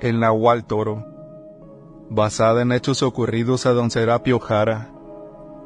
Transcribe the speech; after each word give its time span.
El 0.00 0.20
Nahual 0.20 0.64
Toro, 0.64 1.04
basada 2.08 2.62
en 2.62 2.70
hechos 2.70 3.02
ocurridos 3.02 3.66
a 3.66 3.72
don 3.72 3.90
Serapio 3.90 4.38
Jara, 4.38 4.92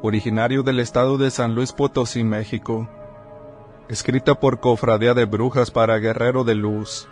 originario 0.01 0.63
del 0.63 0.79
estado 0.79 1.19
de 1.19 1.29
San 1.29 1.53
Luis 1.53 1.71
Potosí, 1.71 2.23
México, 2.23 2.89
escrita 3.89 4.39
por 4.39 4.59
Cofradía 4.59 5.13
de 5.13 5.25
Brujas 5.25 5.69
para 5.69 5.99
Guerrero 5.99 6.43
de 6.43 6.55
Luz. 6.55 7.07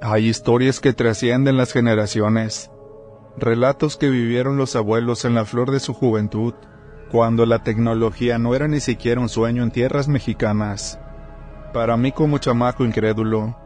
Hay 0.00 0.28
historias 0.28 0.80
que 0.80 0.94
trascienden 0.94 1.58
las 1.58 1.70
generaciones, 1.74 2.70
relatos 3.36 3.98
que 3.98 4.08
vivieron 4.08 4.56
los 4.56 4.76
abuelos 4.76 5.26
en 5.26 5.34
la 5.34 5.44
flor 5.44 5.72
de 5.72 5.80
su 5.80 5.92
juventud, 5.92 6.54
cuando 7.10 7.44
la 7.44 7.62
tecnología 7.62 8.38
no 8.38 8.54
era 8.54 8.66
ni 8.66 8.80
siquiera 8.80 9.20
un 9.20 9.28
sueño 9.28 9.62
en 9.62 9.72
tierras 9.72 10.08
mexicanas. 10.08 10.98
Para 11.74 11.98
mí 11.98 12.12
como 12.12 12.38
chamaco 12.38 12.86
incrédulo, 12.86 13.58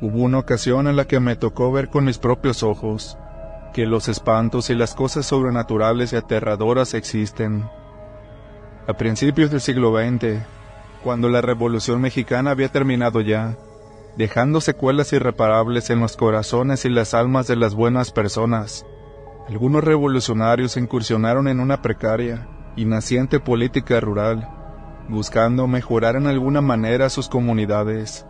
hubo 0.00 0.18
una 0.20 0.38
ocasión 0.38 0.88
en 0.88 0.96
la 0.96 1.06
que 1.06 1.20
me 1.20 1.36
tocó 1.36 1.72
ver 1.72 1.88
con 1.88 2.04
mis 2.04 2.18
propios 2.18 2.62
ojos 2.62 3.18
que 3.72 3.86
los 3.86 4.08
espantos 4.08 4.70
y 4.70 4.74
las 4.74 4.94
cosas 4.94 5.26
sobrenaturales 5.26 6.12
y 6.12 6.16
aterradoras 6.16 6.94
existen. 6.94 7.68
A 8.86 8.94
principios 8.94 9.50
del 9.50 9.60
siglo 9.60 9.92
XX, 9.94 10.42
cuando 11.04 11.28
la 11.28 11.42
Revolución 11.42 12.00
Mexicana 12.00 12.52
había 12.52 12.70
terminado 12.70 13.20
ya, 13.20 13.56
dejando 14.16 14.60
secuelas 14.60 15.12
irreparables 15.12 15.90
en 15.90 16.00
los 16.00 16.16
corazones 16.16 16.84
y 16.84 16.88
las 16.88 17.12
almas 17.12 17.46
de 17.46 17.56
las 17.56 17.74
buenas 17.74 18.12
personas, 18.12 18.86
algunos 19.48 19.84
revolucionarios 19.84 20.76
incursionaron 20.76 21.46
en 21.48 21.60
una 21.60 21.82
precaria 21.82 22.48
y 22.76 22.84
naciente 22.86 23.40
política 23.40 24.00
rural 24.00 24.48
buscando 25.08 25.66
mejorar 25.66 26.16
en 26.16 26.26
alguna 26.26 26.60
manera 26.60 27.08
sus 27.10 27.28
comunidades, 27.28 28.26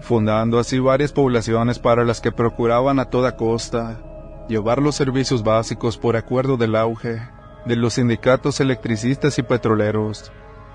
fundando 0.00 0.58
así 0.58 0.78
varias 0.78 1.12
poblaciones 1.12 1.78
para 1.78 2.04
las 2.04 2.20
que 2.20 2.32
procuraban 2.32 2.98
a 2.98 3.06
toda 3.06 3.36
costa 3.36 4.00
llevar 4.48 4.82
los 4.82 4.94
servicios 4.94 5.42
básicos 5.42 5.96
por 5.96 6.16
acuerdo 6.16 6.56
del 6.56 6.76
auge 6.76 7.22
de 7.64 7.76
los 7.76 7.94
sindicatos 7.94 8.60
electricistas 8.60 9.38
y 9.38 9.42
petroleros, 9.42 10.32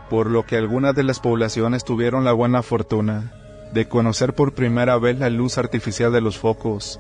por 0.10 0.28
lo 0.28 0.46
que 0.46 0.58
algunas 0.58 0.96
de 0.96 1.04
las 1.04 1.20
poblaciones 1.20 1.84
tuvieron 1.84 2.24
la 2.24 2.34
buena 2.34 2.64
fortuna 2.64 3.32
de 3.74 3.88
conocer 3.88 4.34
por 4.34 4.54
primera 4.54 4.98
vez 4.98 5.20
la 5.20 5.30
luz 5.30 5.60
artificial 5.60 6.12
de 6.12 6.22
los 6.22 6.40
focos, 6.40 7.00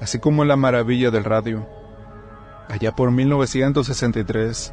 así 0.00 0.18
como 0.18 0.44
la 0.44 0.56
maravilla 0.56 1.10
del 1.10 1.24
radio. 1.24 1.68
Allá 2.68 2.92
por 2.92 3.10
1963, 3.10 4.72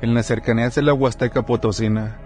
en 0.00 0.14
las 0.14 0.26
cercanías 0.26 0.74
de 0.74 0.82
la 0.82 0.94
Huasteca 0.94 1.44
Potosina, 1.44 2.18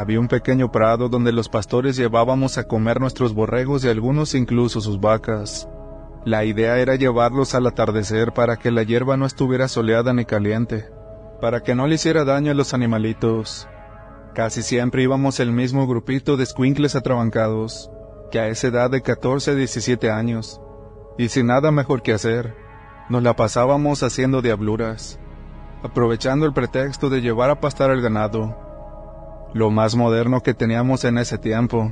había 0.00 0.20
un 0.20 0.28
pequeño 0.28 0.70
prado 0.70 1.08
donde 1.08 1.32
los 1.32 1.48
pastores 1.48 1.96
llevábamos 1.96 2.58
a 2.58 2.64
comer 2.64 3.00
nuestros 3.00 3.34
borregos 3.34 3.84
y 3.84 3.88
algunos 3.88 4.34
incluso 4.34 4.80
sus 4.80 5.00
vacas. 5.00 5.68
La 6.24 6.44
idea 6.44 6.78
era 6.78 6.96
llevarlos 6.96 7.54
al 7.54 7.66
atardecer 7.66 8.32
para 8.32 8.56
que 8.56 8.70
la 8.70 8.82
hierba 8.82 9.16
no 9.16 9.26
estuviera 9.26 9.68
soleada 9.68 10.12
ni 10.12 10.24
caliente, 10.24 10.90
para 11.40 11.62
que 11.62 11.74
no 11.74 11.86
le 11.86 11.94
hiciera 11.94 12.24
daño 12.24 12.50
a 12.50 12.54
los 12.54 12.74
animalitos. 12.74 13.68
Casi 14.34 14.62
siempre 14.62 15.02
íbamos 15.02 15.40
el 15.40 15.52
mismo 15.52 15.86
grupito 15.86 16.36
de 16.36 16.44
squinkles 16.44 16.96
atrabancados, 16.96 17.90
que 18.30 18.40
a 18.40 18.48
esa 18.48 18.66
edad 18.66 18.90
de 18.90 19.02
14 19.02 19.52
a 19.52 19.54
17 19.54 20.10
años, 20.10 20.60
y 21.16 21.28
sin 21.28 21.46
nada 21.46 21.70
mejor 21.70 22.02
que 22.02 22.12
hacer, 22.12 22.54
nos 23.08 23.22
la 23.22 23.36
pasábamos 23.36 24.02
haciendo 24.02 24.42
diabluras, 24.42 25.20
aprovechando 25.82 26.44
el 26.44 26.52
pretexto 26.52 27.08
de 27.08 27.20
llevar 27.20 27.50
a 27.50 27.60
pastar 27.60 27.90
al 27.90 28.02
ganado, 28.02 28.65
lo 29.56 29.70
más 29.70 29.96
moderno 29.96 30.42
que 30.42 30.52
teníamos 30.52 31.04
en 31.04 31.16
ese 31.16 31.38
tiempo 31.38 31.90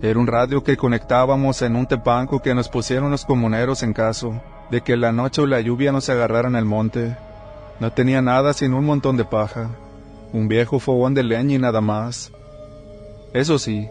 era 0.00 0.18
un 0.18 0.26
radio 0.26 0.64
que 0.64 0.78
conectábamos 0.78 1.60
en 1.60 1.76
un 1.76 1.86
tepanco 1.86 2.40
que 2.40 2.54
nos 2.54 2.70
pusieron 2.70 3.10
los 3.10 3.26
comuneros 3.26 3.82
en 3.82 3.92
caso 3.92 4.40
de 4.70 4.80
que 4.80 4.96
la 4.96 5.12
noche 5.12 5.42
o 5.42 5.46
la 5.46 5.60
lluvia 5.60 5.92
nos 5.92 6.08
agarrara 6.08 6.48
en 6.48 6.56
el 6.56 6.64
monte. 6.64 7.14
No 7.78 7.92
tenía 7.92 8.22
nada 8.22 8.54
sino 8.54 8.78
un 8.78 8.86
montón 8.86 9.18
de 9.18 9.26
paja, 9.26 9.68
un 10.32 10.48
viejo 10.48 10.78
fogón 10.78 11.12
de 11.12 11.24
leña 11.24 11.56
y 11.56 11.58
nada 11.58 11.82
más. 11.82 12.32
Eso 13.34 13.58
sí, 13.58 13.86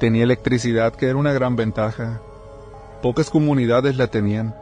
tenía 0.00 0.24
electricidad 0.24 0.94
que 0.94 1.08
era 1.08 1.18
una 1.18 1.34
gran 1.34 1.56
ventaja. 1.56 2.22
Pocas 3.02 3.28
comunidades 3.28 3.98
la 3.98 4.06
tenían. 4.06 4.54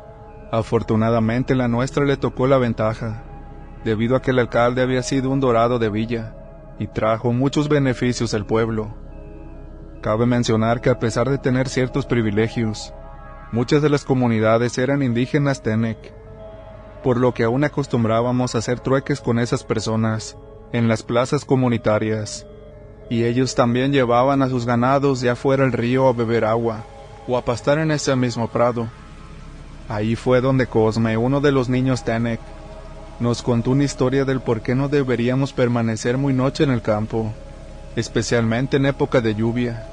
Afortunadamente 0.51 1.55
la 1.55 1.69
nuestra 1.69 2.05
le 2.07 2.17
tocó 2.17 2.49
la 2.49 2.59
ventaja, 2.59 3.23
debido 3.85 4.17
a 4.17 4.21
que 4.21 4.33
el 4.33 4.41
alcalde 4.41 4.83
había 4.83 5.05
sido 5.05 5.31
un 5.31 5.39
dorado 5.39 5.79
de 5.79 5.91
villa 5.91 6.35
y 6.79 6.87
trajo 6.87 7.33
muchos 7.33 7.69
beneficios 7.69 8.35
al 8.35 8.47
pueblo. 8.47 8.95
Cabe 10.01 10.27
mencionar 10.27 10.81
que 10.81 10.91
a 10.91 10.99
pesar 10.99 11.31
de 11.31 11.39
tener 11.39 11.69
ciertos 11.69 12.07
privilegios, 12.07 12.93
muchas 13.53 13.83
de 13.83 13.89
las 13.89 14.05
comunidades 14.05 14.77
eran 14.79 15.03
indígenas 15.03 15.63
Tenec, 15.63 16.13
por 17.03 17.19
lo 17.19 17.35
que 17.35 17.45
aún 17.45 17.65
acostumbrábamos 17.65 18.55
a 18.55 18.59
hacer 18.59 18.81
trueques 18.81 19.21
con 19.21 19.39
esas 19.39 19.65
personas 19.65 20.37
en 20.73 20.89
las 20.89 21.03
plazas 21.03 21.45
comunitarias, 21.45 22.47
y 23.11 23.25
ellos 23.25 23.55
también 23.55 23.93
llevaban 23.93 24.43
a 24.43 24.49
sus 24.49 24.65
ganados 24.65 25.21
ya 25.21 25.37
fuera 25.37 25.65
al 25.65 25.73
río 25.73 26.09
a 26.09 26.13
beber 26.13 26.45
agua 26.45 26.85
o 27.29 27.37
a 27.37 27.45
pastar 27.45 27.79
en 27.79 27.91
ese 27.91 28.17
mismo 28.17 28.49
prado. 28.49 28.89
Ahí 29.89 30.17
fue 30.17 30.41
donde 30.41 30.67
Cosme, 30.67 31.17
uno 31.17 31.41
de 31.41 31.53
los 31.53 31.69
niños 31.69 32.05
Tenec, 32.05 32.41
nos 33.21 33.43
contó 33.43 33.71
una 33.71 33.85
historia 33.85 34.25
del 34.25 34.41
por 34.41 34.63
qué 34.63 34.75
no 34.75 34.89
deberíamos 34.89 35.53
permanecer 35.53 36.19
muy 36.19 36.33
noche 36.33 36.65
en 36.65 36.71
el 36.71 36.83
campo, 36.83 37.33
especialmente 37.97 38.77
en 38.77 38.87
época 38.87 39.21
de 39.21 39.35
lluvia 39.35 39.87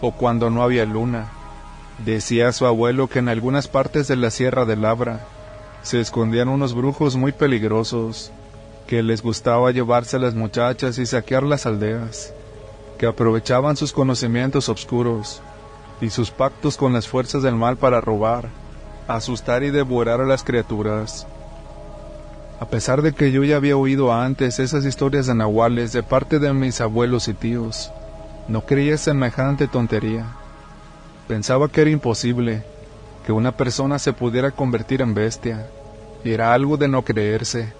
o 0.00 0.12
cuando 0.12 0.50
no 0.50 0.62
había 0.62 0.84
luna. 0.84 1.28
Decía 2.04 2.52
su 2.52 2.66
abuelo 2.66 3.08
que 3.08 3.20
en 3.20 3.28
algunas 3.28 3.68
partes 3.68 4.08
de 4.08 4.16
la 4.16 4.30
Sierra 4.30 4.64
de 4.66 4.76
Labra 4.76 5.20
se 5.82 6.00
escondían 6.00 6.48
unos 6.48 6.74
brujos 6.74 7.16
muy 7.16 7.32
peligrosos, 7.32 8.32
que 8.86 9.02
les 9.02 9.22
gustaba 9.22 9.70
llevarse 9.70 10.16
a 10.16 10.20
las 10.20 10.34
muchachas 10.34 10.98
y 10.98 11.06
saquear 11.06 11.42
las 11.42 11.64
aldeas, 11.64 12.34
que 12.98 13.06
aprovechaban 13.06 13.76
sus 13.76 13.92
conocimientos 13.92 14.68
oscuros 14.68 15.40
y 16.00 16.10
sus 16.10 16.30
pactos 16.30 16.76
con 16.76 16.92
las 16.92 17.08
fuerzas 17.08 17.42
del 17.42 17.54
mal 17.54 17.76
para 17.76 18.00
robar, 18.00 18.48
asustar 19.08 19.62
y 19.62 19.70
devorar 19.70 20.20
a 20.20 20.26
las 20.26 20.44
criaturas. 20.44 21.26
A 22.58 22.66
pesar 22.66 23.02
de 23.02 23.12
que 23.12 23.32
yo 23.32 23.44
ya 23.44 23.56
había 23.56 23.76
oído 23.76 24.14
antes 24.14 24.58
esas 24.58 24.86
historias 24.86 25.26
de 25.26 25.34
nahuales 25.34 25.92
de 25.92 26.02
parte 26.02 26.38
de 26.38 26.54
mis 26.54 26.80
abuelos 26.80 27.28
y 27.28 27.34
tíos, 27.34 27.92
no 28.48 28.62
creía 28.62 28.96
semejante 28.96 29.68
tontería. 29.68 30.24
Pensaba 31.28 31.68
que 31.68 31.82
era 31.82 31.90
imposible 31.90 32.64
que 33.26 33.32
una 33.32 33.52
persona 33.52 33.98
se 33.98 34.14
pudiera 34.14 34.52
convertir 34.52 35.02
en 35.02 35.12
bestia. 35.12 35.66
Era 36.24 36.54
algo 36.54 36.78
de 36.78 36.88
no 36.88 37.02
creerse. 37.02 37.74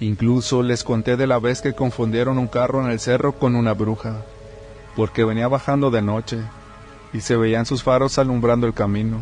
Incluso 0.00 0.62
les 0.62 0.82
conté 0.82 1.16
de 1.16 1.26
la 1.26 1.38
vez 1.38 1.60
que 1.60 1.74
confundieron 1.74 2.38
un 2.38 2.46
carro 2.46 2.82
en 2.84 2.90
el 2.90 3.00
cerro 3.00 3.32
con 3.32 3.54
una 3.54 3.74
bruja, 3.74 4.22
porque 4.94 5.24
venía 5.24 5.48
bajando 5.48 5.90
de 5.90 6.02
noche 6.02 6.38
y 7.12 7.20
se 7.20 7.36
veían 7.36 7.66
sus 7.66 7.82
faros 7.82 8.18
alumbrando 8.18 8.66
el 8.66 8.74
camino. 8.74 9.20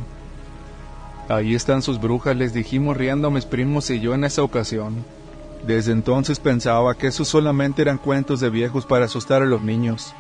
Ahí 1.28 1.54
están 1.54 1.80
sus 1.80 1.98
brujas, 1.98 2.36
les 2.36 2.52
dijimos 2.52 2.96
riendo 2.96 3.28
a 3.28 3.30
mis 3.30 3.46
primos 3.46 3.88
y 3.88 3.98
yo 3.98 4.14
en 4.14 4.24
esa 4.24 4.42
ocasión. 4.42 5.04
Desde 5.66 5.92
entonces 5.92 6.38
pensaba 6.38 6.94
que 6.94 7.06
esos 7.06 7.28
solamente 7.28 7.80
eran 7.80 7.96
cuentos 7.96 8.40
de 8.40 8.50
viejos 8.50 8.84
para 8.84 9.06
asustar 9.06 9.40
a 9.40 9.46
los 9.46 9.62
niños 9.62 10.14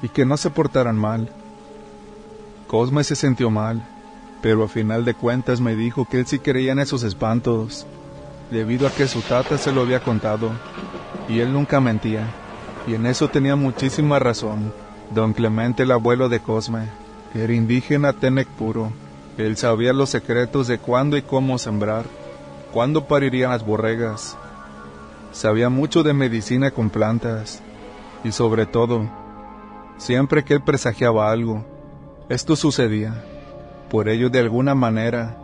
y 0.00 0.08
que 0.08 0.24
no 0.24 0.38
se 0.38 0.48
portaran 0.48 0.96
mal. 0.96 1.28
Cosme 2.66 3.04
se 3.04 3.16
sintió 3.16 3.50
mal, 3.50 3.86
pero 4.40 4.64
a 4.64 4.68
final 4.68 5.04
de 5.04 5.12
cuentas 5.12 5.60
me 5.60 5.76
dijo 5.76 6.06
que 6.08 6.20
él 6.20 6.26
sí 6.26 6.38
creía 6.38 6.72
en 6.72 6.78
esos 6.78 7.02
espantos, 7.02 7.86
debido 8.50 8.86
a 8.86 8.90
que 8.90 9.08
su 9.08 9.20
tata 9.20 9.58
se 9.58 9.72
lo 9.72 9.82
había 9.82 10.00
contado, 10.00 10.50
y 11.28 11.40
él 11.40 11.52
nunca 11.52 11.80
mentía, 11.80 12.26
y 12.86 12.94
en 12.94 13.04
eso 13.04 13.28
tenía 13.28 13.56
muchísima 13.56 14.18
razón. 14.18 14.72
Don 15.14 15.34
Clemente, 15.34 15.82
el 15.82 15.92
abuelo 15.92 16.30
de 16.30 16.40
Cosme, 16.40 16.88
era 17.34 17.52
indígena 17.52 18.14
Tenec 18.14 18.48
puro 18.48 18.90
él 19.38 19.56
sabía 19.58 19.92
los 19.92 20.10
secretos 20.10 20.66
de 20.66 20.78
cuándo 20.78 21.16
y 21.16 21.22
cómo 21.22 21.58
sembrar, 21.58 22.06
cuándo 22.72 23.06
parirían 23.06 23.50
las 23.50 23.66
borregas. 23.66 24.36
Sabía 25.32 25.68
mucho 25.68 26.02
de 26.02 26.14
medicina 26.14 26.70
con 26.70 26.88
plantas. 26.88 27.62
Y 28.24 28.32
sobre 28.32 28.64
todo, 28.64 29.10
siempre 29.98 30.42
que 30.42 30.54
él 30.54 30.62
presagiaba 30.62 31.30
algo, 31.30 31.64
esto 32.30 32.56
sucedía. 32.56 33.22
Por 33.90 34.08
ello, 34.08 34.30
de 34.30 34.38
alguna 34.38 34.74
manera, 34.74 35.36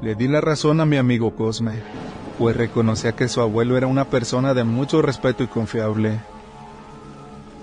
le 0.00 0.14
di 0.14 0.28
la 0.28 0.40
razón 0.40 0.80
a 0.80 0.86
mi 0.86 0.96
amigo 0.96 1.34
Cosme, 1.34 1.82
pues 2.38 2.56
reconocía 2.56 3.12
que 3.12 3.28
su 3.28 3.40
abuelo 3.40 3.76
era 3.76 3.88
una 3.88 4.04
persona 4.04 4.54
de 4.54 4.62
mucho 4.62 5.02
respeto 5.02 5.42
y 5.42 5.48
confiable. 5.48 6.20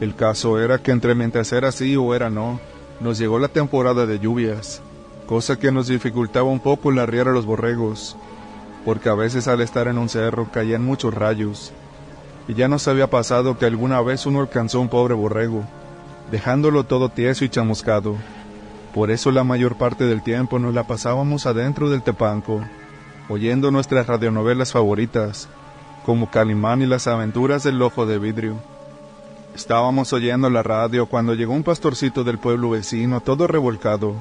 El 0.02 0.14
caso 0.14 0.60
era 0.60 0.78
que 0.80 0.92
entre 0.92 1.16
mientras 1.16 1.52
era 1.54 1.70
así 1.70 1.96
o 1.96 2.14
era 2.14 2.30
no, 2.30 2.60
nos 3.00 3.18
llegó 3.18 3.40
la 3.40 3.48
temporada 3.48 4.06
de 4.06 4.20
lluvias 4.20 4.81
cosa 5.30 5.60
que 5.60 5.72
nos 5.72 5.88
dificultaba 5.88 6.50
un 6.50 6.60
poco 6.60 6.90
el 6.90 6.98
arriar 6.98 7.28
a 7.28 7.31
los 7.31 7.46
borregos, 7.46 8.18
porque 8.84 9.10
a 9.10 9.14
veces 9.14 9.48
al 9.48 9.62
estar 9.62 9.88
en 9.88 10.00
un 10.00 10.10
cerro 10.10 10.48
caían 10.52 10.84
muchos 10.84 11.14
rayos, 11.14 11.72
y 12.48 12.56
ya 12.56 12.68
nos 12.68 12.88
había 12.88 13.12
pasado 13.12 13.56
que 13.56 13.68
alguna 13.68 14.02
vez 14.02 14.26
uno 14.26 14.40
alcanzó 14.40 14.81
un 14.81 14.90
pobre 14.90 15.14
borrego, 15.14 15.66
dejándolo 16.31 16.84
todo 16.84 17.10
tieso 17.10 17.46
y 17.46 17.50
chamuscado. 17.50 18.16
Por 18.92 19.12
eso 19.12 19.31
la 19.31 19.44
mayor 19.44 19.78
parte 19.78 20.06
del 20.06 20.24
tiempo 20.24 20.58
nos 20.58 20.74
la 20.74 20.86
pasábamos 20.86 21.46
adentro 21.46 21.92
del 21.92 22.02
tepanco, 22.02 22.62
oyendo 23.30 23.70
nuestras 23.70 24.08
radionovelas 24.08 24.72
favoritas, 24.72 25.48
como 26.08 26.31
Calimán 26.31 26.81
y 26.81 26.88
las 26.88 27.06
aventuras 27.06 27.62
del 27.62 27.80
ojo 27.84 28.08
de 28.08 28.18
vidrio. 28.18 28.56
Estábamos 29.54 30.12
oyendo 30.12 30.50
la 30.50 30.64
radio 30.64 31.06
cuando 31.06 31.36
llegó 31.36 31.54
un 31.54 31.62
pastorcito 31.62 32.24
del 32.24 32.40
pueblo 32.40 32.72
vecino, 32.72 33.22
todo 33.22 33.46
revolcado, 33.46 34.16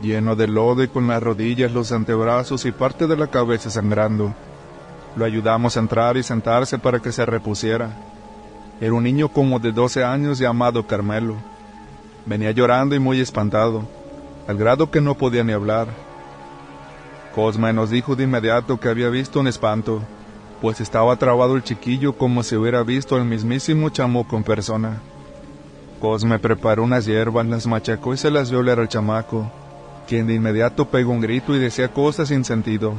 lleno 0.00 0.36
de 0.36 0.48
lodo 0.48 0.82
y 0.82 0.88
con 0.88 1.06
las 1.06 1.22
rodillas, 1.22 1.72
los 1.72 1.92
antebrazos 1.92 2.64
y 2.64 2.72
parte 2.72 3.06
de 3.06 3.16
la 3.16 3.26
cabeza 3.26 3.70
sangrando. 3.70 4.34
Lo 5.16 5.24
ayudamos 5.24 5.76
a 5.76 5.80
entrar 5.80 6.16
y 6.16 6.22
sentarse 6.22 6.78
para 6.78 7.00
que 7.00 7.12
se 7.12 7.26
repusiera. 7.26 7.90
Era 8.80 8.94
un 8.94 9.04
niño 9.04 9.28
como 9.28 9.58
de 9.58 9.72
12 9.72 10.02
años 10.02 10.38
llamado 10.38 10.86
Carmelo. 10.86 11.36
Venía 12.24 12.50
llorando 12.50 12.94
y 12.94 12.98
muy 12.98 13.20
espantado, 13.20 13.82
al 14.48 14.56
grado 14.56 14.90
que 14.90 15.00
no 15.00 15.16
podía 15.16 15.44
ni 15.44 15.52
hablar. 15.52 15.88
Cosme 17.34 17.72
nos 17.72 17.90
dijo 17.90 18.16
de 18.16 18.24
inmediato 18.24 18.78
que 18.78 18.88
había 18.88 19.08
visto 19.08 19.40
un 19.40 19.48
espanto, 19.48 20.02
pues 20.60 20.80
estaba 20.80 21.16
trabado 21.16 21.56
el 21.56 21.62
chiquillo 21.62 22.12
como 22.12 22.42
si 22.42 22.56
hubiera 22.56 22.82
visto 22.82 23.16
al 23.16 23.24
mismísimo 23.24 23.88
chamaco 23.90 24.36
en 24.36 24.44
persona. 24.44 25.00
Cosme 26.00 26.38
preparó 26.38 26.82
unas 26.82 27.06
hierbas, 27.06 27.46
las 27.46 27.66
machacó 27.66 28.14
y 28.14 28.16
se 28.16 28.30
las 28.30 28.50
dio 28.50 28.62
leer 28.62 28.80
al 28.80 28.88
chamaco, 28.88 29.50
quien 30.06 30.26
de 30.26 30.34
inmediato 30.34 30.88
pegó 30.88 31.12
un 31.12 31.20
grito 31.20 31.54
y 31.54 31.58
decía 31.58 31.88
cosas 31.88 32.28
sin 32.28 32.44
sentido, 32.44 32.94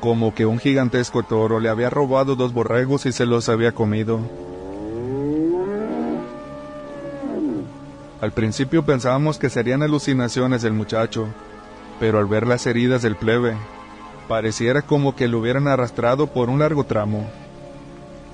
como 0.00 0.34
que 0.34 0.46
un 0.46 0.58
gigantesco 0.58 1.22
toro 1.22 1.60
le 1.60 1.68
había 1.68 1.90
robado 1.90 2.36
dos 2.36 2.52
borregos 2.52 3.06
y 3.06 3.12
se 3.12 3.26
los 3.26 3.48
había 3.48 3.72
comido. 3.72 4.20
Al 8.20 8.32
principio 8.32 8.84
pensábamos 8.84 9.38
que 9.38 9.48
serían 9.48 9.82
alucinaciones 9.82 10.62
del 10.62 10.74
muchacho, 10.74 11.28
pero 11.98 12.18
al 12.18 12.26
ver 12.26 12.46
las 12.46 12.66
heridas 12.66 13.02
del 13.02 13.16
plebe, 13.16 13.56
pareciera 14.28 14.82
como 14.82 15.16
que 15.16 15.26
lo 15.26 15.38
hubieran 15.38 15.68
arrastrado 15.68 16.26
por 16.26 16.50
un 16.50 16.58
largo 16.58 16.84
tramo. 16.84 17.26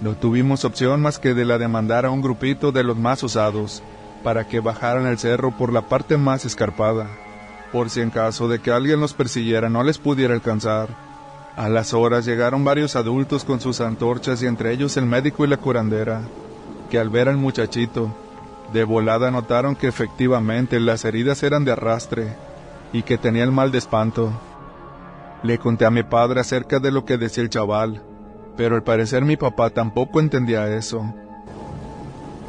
No 0.00 0.14
tuvimos 0.14 0.64
opción 0.64 1.00
más 1.00 1.18
que 1.18 1.34
de 1.34 1.44
la 1.44 1.58
de 1.58 1.68
mandar 1.68 2.04
a 2.04 2.10
un 2.10 2.20
grupito 2.20 2.70
de 2.72 2.84
los 2.84 2.96
más 2.96 3.22
usados 3.22 3.82
para 4.22 4.46
que 4.46 4.60
bajaran 4.60 5.06
el 5.06 5.18
cerro 5.18 5.52
por 5.52 5.72
la 5.72 5.82
parte 5.82 6.16
más 6.16 6.44
escarpada, 6.44 7.06
por 7.76 7.90
si 7.90 8.00
en 8.00 8.08
caso 8.08 8.48
de 8.48 8.58
que 8.58 8.70
alguien 8.70 9.00
los 9.00 9.12
persiguiera 9.12 9.68
no 9.68 9.82
les 9.82 9.98
pudiera 9.98 10.32
alcanzar. 10.32 10.88
A 11.56 11.68
las 11.68 11.92
horas 11.92 12.24
llegaron 12.24 12.64
varios 12.64 12.96
adultos 12.96 13.44
con 13.44 13.60
sus 13.60 13.82
antorchas 13.82 14.42
y 14.42 14.46
entre 14.46 14.72
ellos 14.72 14.96
el 14.96 15.04
médico 15.04 15.44
y 15.44 15.48
la 15.48 15.58
curandera, 15.58 16.22
que 16.88 16.98
al 16.98 17.10
ver 17.10 17.28
al 17.28 17.36
muchachito, 17.36 18.14
de 18.72 18.82
volada 18.82 19.30
notaron 19.30 19.76
que 19.76 19.88
efectivamente 19.88 20.80
las 20.80 21.04
heridas 21.04 21.42
eran 21.42 21.66
de 21.66 21.72
arrastre 21.72 22.34
y 22.94 23.02
que 23.02 23.18
tenía 23.18 23.44
el 23.44 23.52
mal 23.52 23.70
de 23.70 23.76
espanto. 23.76 24.32
Le 25.42 25.58
conté 25.58 25.84
a 25.84 25.90
mi 25.90 26.02
padre 26.02 26.40
acerca 26.40 26.78
de 26.78 26.90
lo 26.90 27.04
que 27.04 27.18
decía 27.18 27.42
el 27.42 27.50
chaval, 27.50 28.02
pero 28.56 28.74
al 28.74 28.84
parecer 28.84 29.22
mi 29.26 29.36
papá 29.36 29.68
tampoco 29.68 30.18
entendía 30.20 30.74
eso. 30.74 31.04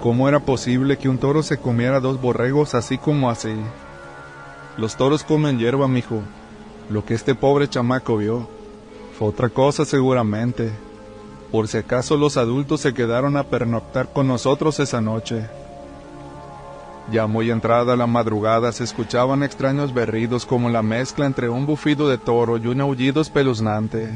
¿Cómo 0.01 0.29
era 0.29 0.39
posible 0.39 0.97
que 0.97 1.09
un 1.09 1.17
toro 1.17 1.43
se 1.43 1.57
comiera 1.57 1.99
dos 1.99 2.21
borregos 2.21 2.75
así 2.75 2.97
como 2.97 3.29
así? 3.29 3.57
Los 4.77 4.95
toros 4.95 5.23
comen 5.23 5.57
hierba, 5.57 5.87
mijo. 5.87 6.21
Lo 6.89 7.03
que 7.03 7.15
este 7.15 7.33
pobre 7.33 7.67
chamaco 7.67 8.17
vio 8.17 8.47
fue 9.17 9.29
otra 9.29 9.49
cosa 9.49 9.85
seguramente. 9.85 10.71
Por 11.51 11.67
si 11.67 11.77
acaso 11.77 12.15
los 12.15 12.37
adultos 12.37 12.81
se 12.81 12.93
quedaron 12.93 13.37
a 13.37 13.43
pernoctar 13.43 14.13
con 14.13 14.27
nosotros 14.27 14.79
esa 14.79 15.01
noche. 15.01 15.47
Ya 17.11 17.25
muy 17.25 17.49
entrada 17.49 17.95
la 17.95 18.05
madrugada 18.05 18.71
se 18.71 18.83
escuchaban 18.83 19.41
extraños 19.41 19.93
berridos 19.93 20.45
como 20.45 20.69
la 20.69 20.83
mezcla 20.83 21.25
entre 21.25 21.49
un 21.49 21.65
bufido 21.65 22.09
de 22.09 22.17
toro 22.17 22.57
y 22.57 22.67
un 22.67 22.81
aullido 22.81 23.21
espeluznante. 23.21 24.11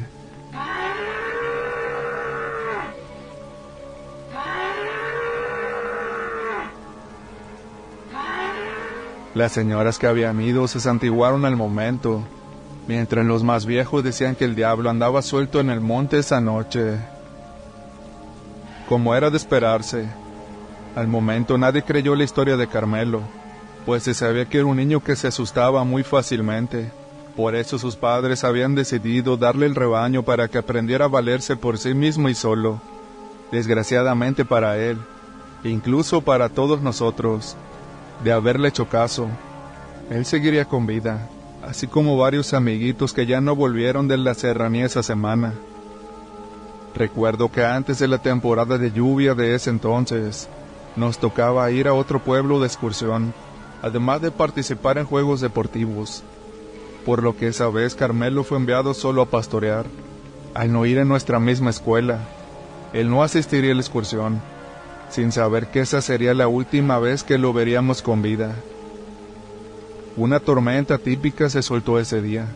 Las 9.42 9.54
señoras 9.54 9.98
que 9.98 10.06
habían 10.06 10.40
ido 10.40 10.68
se 10.68 10.80
santiguaron 10.80 11.46
al 11.46 11.56
momento, 11.56 12.22
mientras 12.88 13.26
los 13.26 13.42
más 13.42 13.66
viejos 13.66 14.04
decían 14.04 14.36
que 14.36 14.46
el 14.46 14.54
diablo 14.54 14.88
andaba 14.88 15.24
suelto 15.24 15.60
en 15.60 15.72
el 15.72 15.82
monte 15.82 16.20
esa 16.20 16.40
noche. 16.40 17.00
Como 18.88 19.16
era 19.16 19.32
de 19.32 19.38
esperarse, 19.38 20.08
al 20.96 21.08
momento 21.08 21.58
nadie 21.58 21.82
creyó 21.82 22.16
la 22.16 22.24
historia 22.24 22.56
de 22.56 22.68
Carmelo, 22.68 23.22
pues 23.84 24.04
se 24.04 24.14
sabía 24.14 24.46
que 24.46 24.60
era 24.60 24.68
un 24.68 24.78
niño 24.78 25.04
que 25.04 25.16
se 25.16 25.30
asustaba 25.30 25.84
muy 25.86 26.04
fácilmente. 26.04 26.92
Por 27.36 27.56
eso 27.56 27.80
sus 27.80 27.96
padres 27.96 28.44
habían 28.44 28.76
decidido 28.76 29.38
darle 29.38 29.66
el 29.66 29.74
rebaño 29.74 30.22
para 30.22 30.50
que 30.50 30.60
aprendiera 30.60 31.06
a 31.06 31.08
valerse 31.08 31.56
por 31.56 31.80
sí 31.80 31.96
mismo 31.96 32.30
y 32.30 32.36
solo. 32.36 32.80
Desgraciadamente 33.52 34.46
para 34.46 34.78
él, 34.78 35.00
incluso 35.64 36.22
para 36.22 36.50
todos 36.50 36.84
nosotros, 36.84 37.58
de 38.24 38.32
haberle 38.32 38.70
hecho 38.70 38.88
caso, 38.88 39.28
él 40.10 40.26
seguiría 40.26 40.66
con 40.66 40.86
vida, 40.86 41.30
así 41.66 41.88
como 41.88 42.18
varios 42.18 42.54
amiguitos 42.54 43.14
que 43.14 43.26
ya 43.26 43.42
no 43.42 43.56
volvieron 43.56 44.08
de 44.08 44.18
la 44.18 44.34
serranía 44.34 44.86
esa 44.86 45.04
semana. 45.04 45.54
Recuerdo 46.94 47.52
que 47.52 47.64
antes 47.64 48.00
de 48.00 48.08
la 48.08 48.18
temporada 48.18 48.78
de 48.78 48.92
lluvia 48.92 49.34
de 49.34 49.56
ese 49.56 49.70
entonces, 49.70 50.50
nos 50.96 51.18
tocaba 51.18 51.72
ir 51.72 51.88
a 51.88 51.94
otro 51.94 52.20
pueblo 52.20 52.60
de 52.60 52.68
excursión, 52.68 53.34
además 53.82 54.22
de 54.22 54.32
participar 54.32 54.98
en 54.98 55.06
juegos 55.06 55.42
deportivos, 55.42 56.24
por 57.06 57.24
lo 57.24 57.36
que 57.36 57.48
esa 57.48 57.70
vez 57.70 57.96
Carmelo 57.96 58.44
fue 58.44 58.58
enviado 58.58 58.94
solo 58.94 59.22
a 59.22 59.30
pastorear, 59.30 59.86
al 60.54 60.72
no 60.72 60.86
ir 60.86 60.98
en 60.98 61.08
nuestra 61.08 61.40
misma 61.40 61.70
escuela. 61.70 62.20
Él 62.94 63.10
no 63.10 63.24
asistiría 63.24 63.72
a 63.72 63.76
la 63.76 63.82
excursión, 63.82 64.42
sin 65.12 65.32
saber 65.32 65.68
que 65.68 65.82
esa 65.82 66.02
sería 66.02 66.34
la 66.34 66.48
última 66.48 66.98
vez 66.98 67.24
que 67.24 67.38
lo 67.38 67.54
veríamos 67.54 68.02
con 68.02 68.22
vida. 68.22 68.56
Una 70.18 70.40
tormenta 70.40 70.98
típica 70.98 71.50
se 71.50 71.62
soltó 71.62 72.00
ese 72.00 72.22
día, 72.22 72.48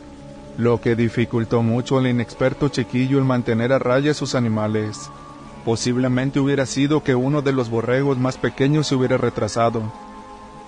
lo 0.58 0.82
que 0.82 0.96
dificultó 0.96 1.62
mucho 1.62 1.98
al 1.98 2.08
inexperto 2.08 2.70
chiquillo 2.70 3.18
el 3.18 3.26
mantener 3.26 3.74
a 3.74 3.80
raya 3.80 4.14
sus 4.14 4.36
animales. 4.36 5.10
Posiblemente 5.66 6.40
hubiera 6.40 6.66
sido 6.66 7.04
que 7.04 7.16
uno 7.16 7.42
de 7.42 7.52
los 7.52 7.70
borregos 7.70 8.18
más 8.18 8.38
pequeños 8.38 8.88
se 8.88 8.96
hubiera 8.96 9.18
retrasado. 9.18 9.84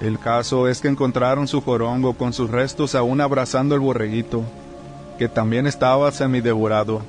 El 0.02 0.20
caso 0.20 0.68
es 0.68 0.82
que 0.82 0.88
encontraron 0.88 1.48
su 1.48 1.62
jorongo 1.62 2.14
con 2.14 2.34
sus 2.34 2.50
restos 2.50 2.96
aún 2.96 3.22
abrazando 3.22 3.76
el 3.76 3.82
borreguito, 3.82 4.44
que 5.18 5.30
también 5.30 5.68
estaba 5.68 6.12
semidevorado. 6.12 7.02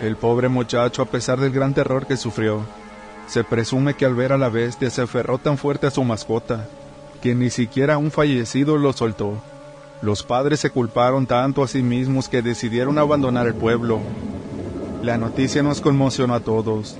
El 0.00 0.16
pobre 0.16 0.48
muchacho, 0.48 1.02
a 1.02 1.06
pesar 1.06 1.40
del 1.40 1.52
gran 1.52 1.74
terror 1.74 2.06
que 2.06 2.16
sufrió, 2.16 2.62
se 3.26 3.44
presume 3.44 3.94
que 3.94 4.04
al 4.04 4.14
ver 4.14 4.32
a 4.32 4.38
la 4.38 4.48
bestia 4.48 4.90
se 4.90 5.02
aferró 5.02 5.38
tan 5.38 5.58
fuerte 5.58 5.86
a 5.86 5.90
su 5.90 6.04
mascota, 6.04 6.66
que 7.22 7.34
ni 7.34 7.50
siquiera 7.50 7.98
un 7.98 8.10
fallecido 8.10 8.76
lo 8.76 8.92
soltó. 8.92 9.34
Los 10.02 10.22
padres 10.22 10.60
se 10.60 10.70
culparon 10.70 11.26
tanto 11.26 11.62
a 11.62 11.68
sí 11.68 11.82
mismos 11.82 12.28
que 12.28 12.42
decidieron 12.42 12.98
abandonar 12.98 13.46
el 13.46 13.54
pueblo. 13.54 14.00
La 15.02 15.16
noticia 15.18 15.62
nos 15.62 15.80
conmocionó 15.80 16.34
a 16.34 16.40
todos, 16.40 16.96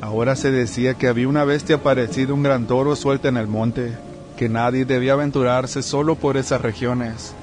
Ahora 0.00 0.34
se 0.34 0.50
decía 0.50 0.94
que 0.94 1.08
había 1.08 1.28
una 1.28 1.44
bestia 1.44 1.82
parecida 1.82 2.30
a 2.30 2.34
un 2.34 2.42
gran 2.42 2.66
toro 2.66 2.96
suelta 2.96 3.28
en 3.28 3.36
el 3.36 3.46
monte, 3.46 3.92
que 4.38 4.48
nadie 4.48 4.86
debía 4.86 5.12
aventurarse 5.12 5.82
solo 5.82 6.14
por 6.14 6.38
esas 6.38 6.62
regiones. 6.62 7.34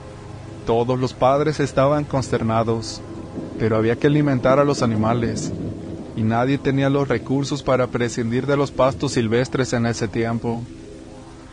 Todos 0.65 1.00
los 1.00 1.13
padres 1.13 1.60
estaban 1.60 2.03
consternados, 2.03 3.00
pero 3.60 3.77
había 3.77 3.96
que 3.96 4.07
alimentar 4.07 4.57
a 4.57 4.63
los 4.63 4.81
animales, 4.81 5.51
y 6.18 6.24
nadie 6.24 6.58
tenía 6.58 6.90
los 6.90 7.08
recursos 7.08 7.64
para 7.64 7.88
prescindir 7.88 8.46
de 8.46 8.58
los 8.58 8.72
pastos 8.72 9.14
silvestres 9.14 9.72
en 9.72 9.86
ese 9.86 10.10
tiempo. 10.10 10.62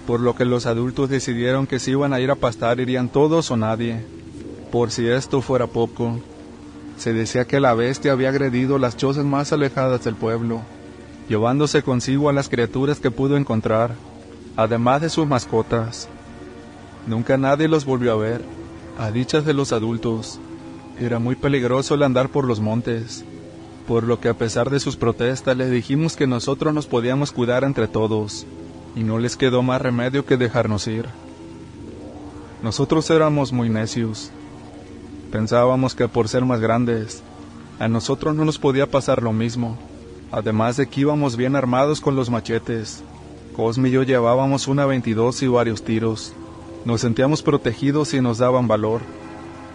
Por 0.09 0.19
lo 0.19 0.35
que 0.35 0.45
los 0.45 0.67
adultos 0.67 1.09
decidieron 1.09 1.69
que 1.69 1.79
si 1.79 1.93
iban 1.93 2.13
a 2.13 2.19
ir 2.19 2.33
a 2.33 2.35
pastar 2.35 2.81
irían 2.81 3.09
todos 3.09 3.53
o 3.53 3.57
nadie. 3.57 4.05
Por 4.73 4.91
si 4.91 5.07
esto 5.07 5.41
fuera 5.41 5.69
poco, 5.69 6.19
se 6.97 7.13
decía 7.13 7.45
que 7.45 7.61
la 7.61 7.75
bestia 7.75 8.11
había 8.11 8.31
agredido 8.31 8.79
las 8.79 8.97
chozas 8.97 9.25
más 9.25 9.53
alejadas 9.53 10.03
del 10.03 10.17
pueblo 10.17 10.63
llevándose 11.29 11.83
consigo 11.83 12.29
a 12.29 12.33
las 12.33 12.49
criaturas 12.49 13.01
que 13.01 13.11
pudo 13.11 13.37
encontrar, 13.37 13.95
además 14.57 15.01
de 15.01 15.11
sus 15.11 15.27
mascotas. 15.27 16.09
Nunca 17.07 17.37
nadie 17.37 17.69
los 17.69 17.85
volvió 17.85 18.13
a 18.13 18.17
ver, 18.17 18.43
a 18.99 19.11
dichas 19.11 19.45
de 19.45 19.55
los 19.55 19.73
adultos. 19.73 20.39
Era 20.99 21.19
muy 21.19 21.35
peligroso 21.35 21.95
el 21.95 22.03
andar 22.03 22.29
por 22.29 22.47
los 22.47 22.61
montes, 22.61 23.25
por 23.87 24.05
lo 24.05 24.21
que 24.21 24.29
a 24.29 24.35
pesar 24.35 24.71
de 24.71 24.81
sus 24.81 24.97
protestas 24.97 25.57
les 25.57 25.71
dijimos 25.71 26.17
que 26.17 26.27
nosotros 26.27 26.73
nos 26.75 26.87
podíamos 26.87 27.33
cuidar 27.33 27.65
entre 27.65 27.89
todos, 27.89 28.47
y 28.97 29.05
no 29.05 29.19
les 29.19 29.37
quedó 29.37 29.63
más 29.63 29.83
remedio 29.83 30.25
que 30.25 30.37
dejarnos 30.37 30.87
ir. 30.87 31.07
Nosotros 32.63 33.11
éramos 33.11 33.53
muy 33.53 33.69
necios. 33.69 34.31
Pensábamos 35.31 35.95
que 35.95 36.09
por 36.09 36.29
ser 36.29 36.45
más 36.45 36.61
grandes, 36.61 37.23
a 37.79 37.89
nosotros 37.89 38.35
no 38.35 38.45
nos 38.45 38.59
podía 38.59 38.87
pasar 38.91 39.23
lo 39.23 39.33
mismo 39.33 39.77
además 40.35 40.77
de 40.77 40.89
que 40.89 41.03
íbamos 41.03 41.37
bien 41.37 41.55
armados 41.55 42.01
con 42.01 42.17
los 42.17 42.29
machetes. 42.29 43.05
Cosme 43.55 43.89
y 43.89 43.93
yo 43.93 44.03
llevábamos 44.03 44.67
una 44.67 44.85
22 44.85 45.45
y 45.45 45.47
varios 45.47 45.85
tiros. 45.85 46.33
Nos 46.85 47.03
sentíamos 47.03 47.41
protegidos 47.41 48.15
y 48.15 48.21
nos 48.21 48.39
daban 48.39 48.67
valor, 48.67 49.01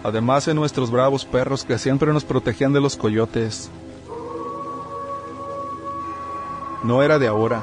además 0.04 0.44
de 0.44 0.52
nuestros 0.52 0.90
bravos 0.90 1.24
perros 1.24 1.64
que 1.64 1.78
siempre 1.78 2.12
nos 2.12 2.24
protegían 2.24 2.74
de 2.74 2.80
los 2.82 2.96
coyotes. 2.96 3.70
No 6.82 7.02
era 7.02 7.18
de 7.18 7.26
ahora. 7.26 7.62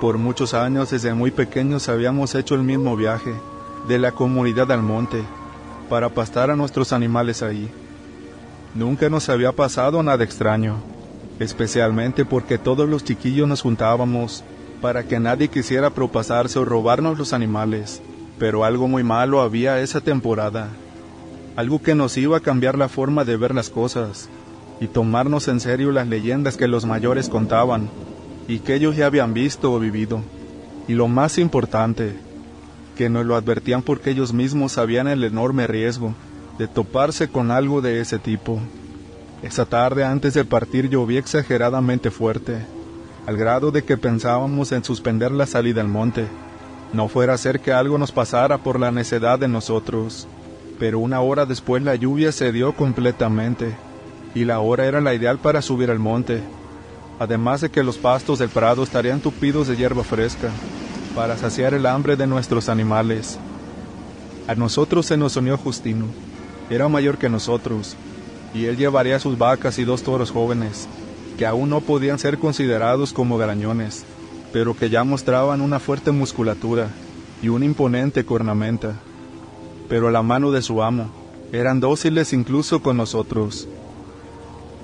Por 0.00 0.16
muchos 0.16 0.54
años, 0.54 0.90
desde 0.90 1.12
muy 1.12 1.32
pequeños, 1.32 1.88
habíamos 1.88 2.36
hecho 2.36 2.54
el 2.54 2.62
mismo 2.62 2.96
viaje, 2.96 3.34
de 3.88 3.98
la 3.98 4.12
comunidad 4.12 4.70
al 4.70 4.82
monte, 4.82 5.24
para 5.88 6.08
pastar 6.10 6.50
a 6.50 6.56
nuestros 6.56 6.92
animales 6.92 7.42
ahí. 7.42 7.68
Nunca 8.74 9.08
nos 9.10 9.28
había 9.28 9.50
pasado 9.50 10.02
nada 10.04 10.22
extraño, 10.22 10.76
especialmente 11.40 12.24
porque 12.24 12.56
todos 12.56 12.88
los 12.88 13.02
chiquillos 13.02 13.48
nos 13.48 13.62
juntábamos 13.62 14.44
para 14.80 15.02
que 15.02 15.18
nadie 15.18 15.48
quisiera 15.48 15.90
propasarse 15.90 16.58
o 16.60 16.64
robarnos 16.64 17.18
los 17.18 17.32
animales. 17.32 18.02
Pero 18.38 18.64
algo 18.64 18.86
muy 18.86 19.02
malo 19.02 19.40
había 19.40 19.80
esa 19.80 20.00
temporada, 20.00 20.68
algo 21.56 21.82
que 21.82 21.96
nos 21.96 22.16
iba 22.16 22.36
a 22.36 22.40
cambiar 22.40 22.78
la 22.78 22.88
forma 22.88 23.24
de 23.24 23.36
ver 23.36 23.54
las 23.54 23.70
cosas 23.70 24.28
y 24.80 24.86
tomarnos 24.86 25.48
en 25.48 25.58
serio 25.58 25.90
las 25.90 26.06
leyendas 26.06 26.56
que 26.56 26.68
los 26.68 26.84
mayores 26.84 27.28
contaban 27.28 27.88
y 28.48 28.58
que 28.58 28.74
ellos 28.74 28.96
ya 28.96 29.06
habían 29.06 29.34
visto 29.34 29.72
o 29.72 29.78
vivido. 29.78 30.20
Y 30.86 30.94
lo 30.94 31.08
más 31.08 31.38
importante, 31.38 32.14
que 32.96 33.08
nos 33.08 33.26
lo 33.26 33.36
advertían 33.36 33.82
porque 33.82 34.10
ellos 34.10 34.32
mismos 34.32 34.72
sabían 34.72 35.08
el 35.08 35.24
enorme 35.24 35.66
riesgo 35.66 36.14
de 36.58 36.68
toparse 36.68 37.28
con 37.28 37.50
algo 37.50 37.80
de 37.80 38.00
ese 38.00 38.18
tipo. 38.18 38.60
Esa 39.42 39.66
tarde 39.66 40.04
antes 40.04 40.34
de 40.34 40.44
partir 40.44 40.88
llovía 40.88 41.18
exageradamente 41.18 42.10
fuerte, 42.10 42.64
al 43.26 43.36
grado 43.36 43.70
de 43.70 43.82
que 43.82 43.96
pensábamos 43.96 44.72
en 44.72 44.84
suspender 44.84 45.32
la 45.32 45.46
salida 45.46 45.80
al 45.80 45.88
monte, 45.88 46.26
no 46.92 47.08
fuera 47.08 47.34
a 47.34 47.38
ser 47.38 47.60
que 47.60 47.72
algo 47.72 47.98
nos 47.98 48.12
pasara 48.12 48.58
por 48.58 48.78
la 48.78 48.92
necedad 48.92 49.38
de 49.38 49.48
nosotros. 49.48 50.28
Pero 50.78 50.98
una 50.98 51.20
hora 51.20 51.46
después 51.46 51.82
la 51.82 51.94
lluvia 51.94 52.32
se 52.32 52.52
dio 52.52 52.72
completamente, 52.72 53.74
y 54.34 54.44
la 54.44 54.60
hora 54.60 54.86
era 54.86 55.00
la 55.00 55.14
ideal 55.14 55.38
para 55.38 55.62
subir 55.62 55.90
al 55.90 55.98
monte, 55.98 56.40
además 57.18 57.60
de 57.60 57.70
que 57.70 57.82
los 57.82 57.96
pastos 57.96 58.38
del 58.38 58.48
prado 58.48 58.82
estarían 58.82 59.20
tupidos 59.20 59.68
de 59.68 59.76
hierba 59.76 60.04
fresca, 60.04 60.50
para 61.14 61.36
saciar 61.36 61.74
el 61.74 61.86
hambre 61.86 62.16
de 62.16 62.26
nuestros 62.26 62.68
animales. 62.68 63.38
A 64.48 64.54
nosotros 64.54 65.06
se 65.06 65.16
nos 65.16 65.36
unió 65.36 65.56
Justino. 65.56 66.06
Era 66.68 66.88
mayor 66.88 67.18
que 67.18 67.28
nosotros, 67.28 67.96
y 68.52 68.64
él 68.66 68.76
llevaría 68.76 69.18
sus 69.20 69.38
vacas 69.38 69.78
y 69.78 69.84
dos 69.84 70.02
toros 70.02 70.30
jóvenes, 70.30 70.88
que 71.38 71.46
aún 71.46 71.70
no 71.70 71.80
podían 71.80 72.18
ser 72.18 72.38
considerados 72.38 73.12
como 73.12 73.38
garañones, 73.38 74.04
pero 74.52 74.76
que 74.76 74.90
ya 74.90 75.04
mostraban 75.04 75.60
una 75.60 75.78
fuerte 75.78 76.10
musculatura 76.10 76.88
y 77.42 77.48
una 77.48 77.64
imponente 77.64 78.24
cornamenta. 78.24 78.94
Pero 79.88 80.08
a 80.08 80.10
la 80.12 80.22
mano 80.22 80.50
de 80.50 80.62
su 80.62 80.82
amo, 80.82 81.10
eran 81.52 81.80
dóciles 81.80 82.32
incluso 82.32 82.82
con 82.82 82.96
nosotros. 82.96 83.68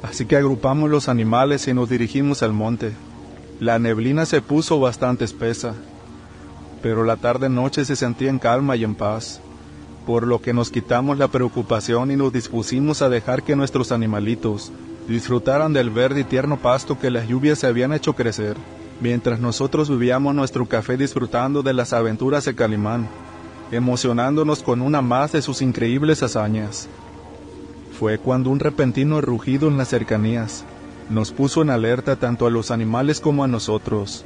Así 0.03 0.25
que 0.27 0.37
agrupamos 0.37 0.89
los 0.91 1.09
animales 1.09 1.69
y 1.69 1.75
nos 1.75 1.89
dirigimos 1.89 2.43
al 2.43 2.53
monte. 2.53 2.93
La 3.61 3.79
neblina 3.79 4.25
se 4.25 4.41
puso 4.41 4.81
bastante 4.81 5.25
espesa, 5.25 5.75
pero 6.83 7.05
la 7.05 7.17
tarde-noche 7.17 7.85
se 7.85 7.97
sentía 7.97 8.31
en 8.31 8.39
calma 8.39 8.77
y 8.77 8.85
en 8.85 8.95
paz, 8.95 9.41
por 10.07 10.27
lo 10.27 10.41
que 10.41 10.55
nos 10.55 10.71
quitamos 10.71 11.19
la 11.19 11.29
preocupación 11.29 12.11
y 12.11 12.17
nos 12.17 12.33
dispusimos 12.33 13.03
a 13.03 13.11
dejar 13.11 13.43
que 13.43 13.57
nuestros 13.57 13.93
animalitos 13.93 14.73
disfrutaran 15.07 15.73
del 15.73 15.91
verde 15.91 16.21
y 16.21 16.25
tierno 16.25 16.57
pasto 16.57 16.99
que 16.99 17.11
las 17.11 17.29
lluvias 17.29 17.59
se 17.59 17.67
habían 17.67 17.93
hecho 17.93 18.15
crecer, 18.15 18.57
mientras 19.01 19.41
nosotros 19.41 19.91
vivíamos 19.91 20.35
nuestro 20.35 20.67
café 20.67 20.97
disfrutando 20.97 21.63
de 21.63 21.75
las 21.75 21.93
aventuras 21.93 22.47
de 22.47 22.55
Calimán, 22.55 23.09
emocionándonos 23.71 24.63
con 24.63 24.81
una 24.81 25.03
más 25.03 25.33
de 25.33 25.43
sus 25.43 25.61
increíbles 25.61 26.23
hazañas. 26.23 26.89
Fue 28.01 28.17
cuando 28.17 28.49
un 28.49 28.61
repentino 28.61 29.21
rugido 29.21 29.69
en 29.69 29.77
las 29.77 29.89
cercanías 29.89 30.65
nos 31.11 31.33
puso 31.33 31.61
en 31.61 31.69
alerta 31.69 32.17
tanto 32.17 32.47
a 32.47 32.51
los 32.51 32.71
animales 32.71 33.21
como 33.21 33.45
a 33.45 33.47
nosotros. 33.47 34.25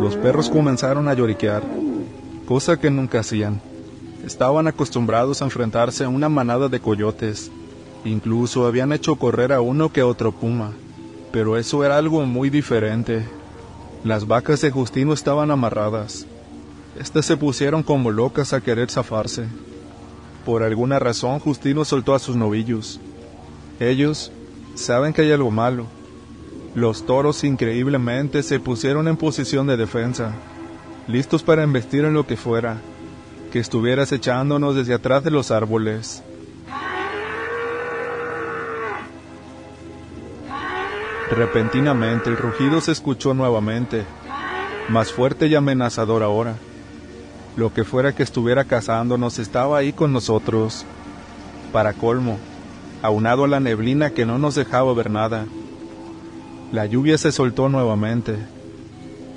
Los 0.00 0.14
perros 0.14 0.48
comenzaron 0.48 1.08
a 1.08 1.14
lloriquear, 1.14 1.64
cosa 2.46 2.78
que 2.78 2.88
nunca 2.88 3.18
hacían. 3.18 3.60
Estaban 4.24 4.68
acostumbrados 4.68 5.42
a 5.42 5.46
enfrentarse 5.46 6.04
a 6.04 6.08
una 6.08 6.28
manada 6.28 6.68
de 6.68 6.78
coyotes. 6.78 7.50
Incluso 8.04 8.64
habían 8.64 8.92
hecho 8.92 9.16
correr 9.16 9.52
a 9.52 9.60
uno 9.60 9.92
que 9.92 10.04
otro 10.04 10.30
puma. 10.30 10.70
Pero 11.32 11.56
eso 11.56 11.84
era 11.84 11.96
algo 11.96 12.24
muy 12.26 12.48
diferente. 12.48 13.26
Las 14.04 14.28
vacas 14.28 14.60
de 14.60 14.70
Justino 14.70 15.12
estaban 15.12 15.50
amarradas, 15.50 16.24
estas 16.96 17.26
se 17.26 17.36
pusieron 17.36 17.82
como 17.82 18.10
locas 18.10 18.52
a 18.52 18.60
querer 18.60 18.90
zafarse. 18.90 19.46
Por 20.44 20.62
alguna 20.62 20.98
razón 20.98 21.38
Justino 21.40 21.84
soltó 21.84 22.14
a 22.14 22.18
sus 22.18 22.36
novillos. 22.36 23.00
Ellos 23.80 24.32
saben 24.74 25.12
que 25.12 25.22
hay 25.22 25.32
algo 25.32 25.50
malo. 25.50 25.86
Los 26.74 27.04
toros 27.06 27.44
increíblemente 27.44 28.42
se 28.42 28.60
pusieron 28.60 29.08
en 29.08 29.16
posición 29.16 29.66
de 29.66 29.76
defensa, 29.76 30.32
listos 31.06 31.42
para 31.42 31.62
embestir 31.62 32.04
en 32.04 32.14
lo 32.14 32.26
que 32.26 32.36
fuera, 32.36 32.78
que 33.52 33.58
estuvieras 33.58 34.12
echándonos 34.12 34.74
desde 34.74 34.94
atrás 34.94 35.24
de 35.24 35.30
los 35.30 35.50
árboles. 35.50 36.22
Repentinamente 41.30 42.30
el 42.30 42.36
rugido 42.36 42.80
se 42.80 42.92
escuchó 42.92 43.34
nuevamente, 43.34 44.04
más 44.88 45.12
fuerte 45.12 45.46
y 45.46 45.54
amenazador 45.54 46.22
ahora. 46.22 46.56
Lo 47.58 47.74
que 47.74 47.82
fuera 47.82 48.14
que 48.14 48.22
estuviera 48.22 48.66
cazándonos 48.66 49.40
estaba 49.40 49.78
ahí 49.78 49.92
con 49.92 50.12
nosotros. 50.12 50.84
Para 51.72 51.92
colmo, 51.92 52.38
aunado 53.02 53.42
a 53.42 53.48
la 53.48 53.58
neblina 53.58 54.10
que 54.10 54.24
no 54.24 54.38
nos 54.38 54.54
dejaba 54.54 54.94
ver 54.94 55.10
nada. 55.10 55.44
La 56.70 56.86
lluvia 56.86 57.18
se 57.18 57.32
soltó 57.32 57.68
nuevamente. 57.68 58.36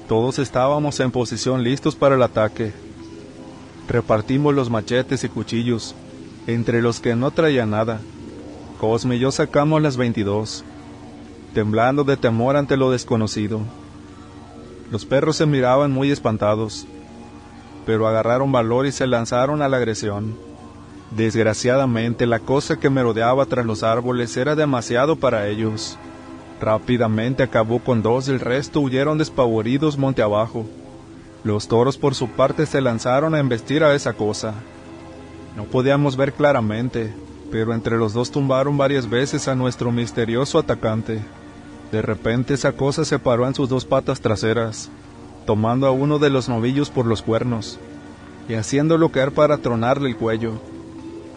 Todos 0.07 0.37
estábamos 0.37 0.99
en 0.99 1.09
posición 1.09 1.63
listos 1.63 1.95
para 1.95 2.13
el 2.13 2.21
ataque. 2.21 2.73
Repartimos 3.87 4.53
los 4.53 4.69
machetes 4.69 5.23
y 5.23 5.27
cuchillos, 5.27 5.95
entre 6.45 6.83
los 6.83 6.99
que 6.99 7.15
no 7.15 7.31
traía 7.31 7.65
nada. 7.65 8.01
Cosme 8.79 9.15
y 9.15 9.19
yo 9.19 9.31
sacamos 9.31 9.81
las 9.81 9.97
22, 9.97 10.63
temblando 11.55 12.03
de 12.03 12.17
temor 12.17 12.55
ante 12.55 12.77
lo 12.77 12.91
desconocido. 12.91 13.61
Los 14.91 15.07
perros 15.07 15.37
se 15.37 15.47
miraban 15.47 15.89
muy 15.91 16.11
espantados 16.11 16.85
pero 17.85 18.07
agarraron 18.07 18.51
valor 18.51 18.85
y 18.85 18.91
se 18.91 19.07
lanzaron 19.07 19.61
a 19.61 19.69
la 19.69 19.77
agresión. 19.77 20.35
Desgraciadamente 21.11 22.25
la 22.25 22.39
cosa 22.39 22.79
que 22.79 22.89
merodeaba 22.89 23.45
tras 23.45 23.65
los 23.65 23.83
árboles 23.83 24.35
era 24.37 24.55
demasiado 24.55 25.17
para 25.17 25.47
ellos. 25.47 25.97
Rápidamente 26.61 27.43
acabó 27.43 27.79
con 27.79 28.01
dos 28.01 28.27
y 28.27 28.31
el 28.31 28.39
resto 28.39 28.79
huyeron 28.79 29.17
despavoridos 29.17 29.97
monte 29.97 30.21
abajo. 30.21 30.65
Los 31.43 31.67
toros 31.67 31.97
por 31.97 32.15
su 32.15 32.29
parte 32.29 32.65
se 32.65 32.81
lanzaron 32.81 33.33
a 33.33 33.39
embestir 33.39 33.83
a 33.83 33.93
esa 33.95 34.13
cosa. 34.13 34.53
No 35.57 35.65
podíamos 35.65 36.15
ver 36.15 36.33
claramente, 36.33 37.13
pero 37.51 37.73
entre 37.73 37.97
los 37.97 38.13
dos 38.13 38.31
tumbaron 38.31 38.77
varias 38.77 39.09
veces 39.09 39.47
a 39.47 39.55
nuestro 39.55 39.91
misterioso 39.91 40.59
atacante. 40.59 41.19
De 41.91 42.01
repente 42.01 42.53
esa 42.53 42.71
cosa 42.71 43.03
se 43.03 43.19
paró 43.19 43.47
en 43.47 43.53
sus 43.53 43.67
dos 43.67 43.83
patas 43.83 44.21
traseras, 44.21 44.89
tomando 45.45 45.87
a 45.87 45.91
uno 45.91 46.19
de 46.19 46.29
los 46.29 46.49
novillos 46.49 46.89
por 46.89 47.05
los 47.05 47.21
cuernos 47.21 47.79
y 48.47 48.53
haciéndolo 48.53 49.09
caer 49.09 49.31
para 49.31 49.57
tronarle 49.57 50.09
el 50.09 50.17
cuello, 50.17 50.53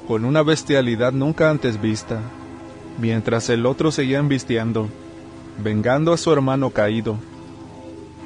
con 0.07 0.25
una 0.25 0.43
bestialidad 0.43 1.13
nunca 1.13 1.51
antes 1.51 1.81
vista, 1.81 2.21
mientras 2.99 3.49
el 3.49 3.67
otro 3.67 3.91
seguía 3.91 4.19
embistiendo, 4.19 4.89
vengando 5.63 6.13
a 6.13 6.17
su 6.17 6.33
hermano 6.33 6.71
caído, 6.71 7.19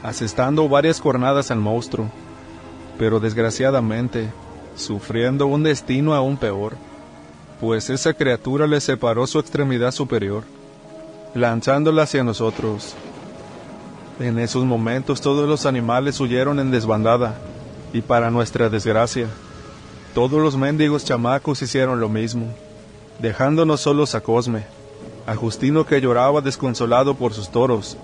asestando 0.03 0.69
varias 0.69 1.01
jornadas 1.01 1.51
al 1.51 1.59
monstruo, 1.59 2.09
pero 2.99 3.21
desgraciadamente 3.21 4.31
sufriendo 4.75 5.47
un 5.47 5.63
destino 5.63 6.15
aún 6.15 6.37
peor, 6.37 6.77
pues 7.61 7.91
esa 7.91 8.15
criatura 8.15 8.67
le 8.67 8.81
separó 8.81 9.27
su 9.27 9.39
extremidad 9.39 9.91
superior, 9.91 10.45
lanzándola 11.35 12.03
hacia 12.03 12.25
nosotros, 12.25 12.95
en 14.21 14.39
esos 14.39 14.65
momentos 14.65 15.21
todos 15.21 15.49
los 15.49 15.65
animales 15.67 16.19
huyeron 16.21 16.59
en 16.59 16.71
desbandada, 16.71 17.37
y 17.93 18.03
para 18.03 18.31
nuestra 18.31 18.69
desgracia, 18.69 19.29
todos 20.15 20.43
los 20.43 20.57
mendigos 20.57 21.05
chamacos 21.05 21.63
hicieron 21.63 22.01
lo 22.01 22.09
mismo, 22.09 22.47
dejándonos 23.21 23.81
solos 23.81 24.15
a 24.15 24.21
Cosme, 24.21 24.65
a 25.27 25.37
Justino 25.37 25.87
que 25.87 26.01
lloraba 26.01 26.41
desconsolado 26.41 27.15
por 27.15 27.33
sus 27.33 27.51
toros, 27.51 27.97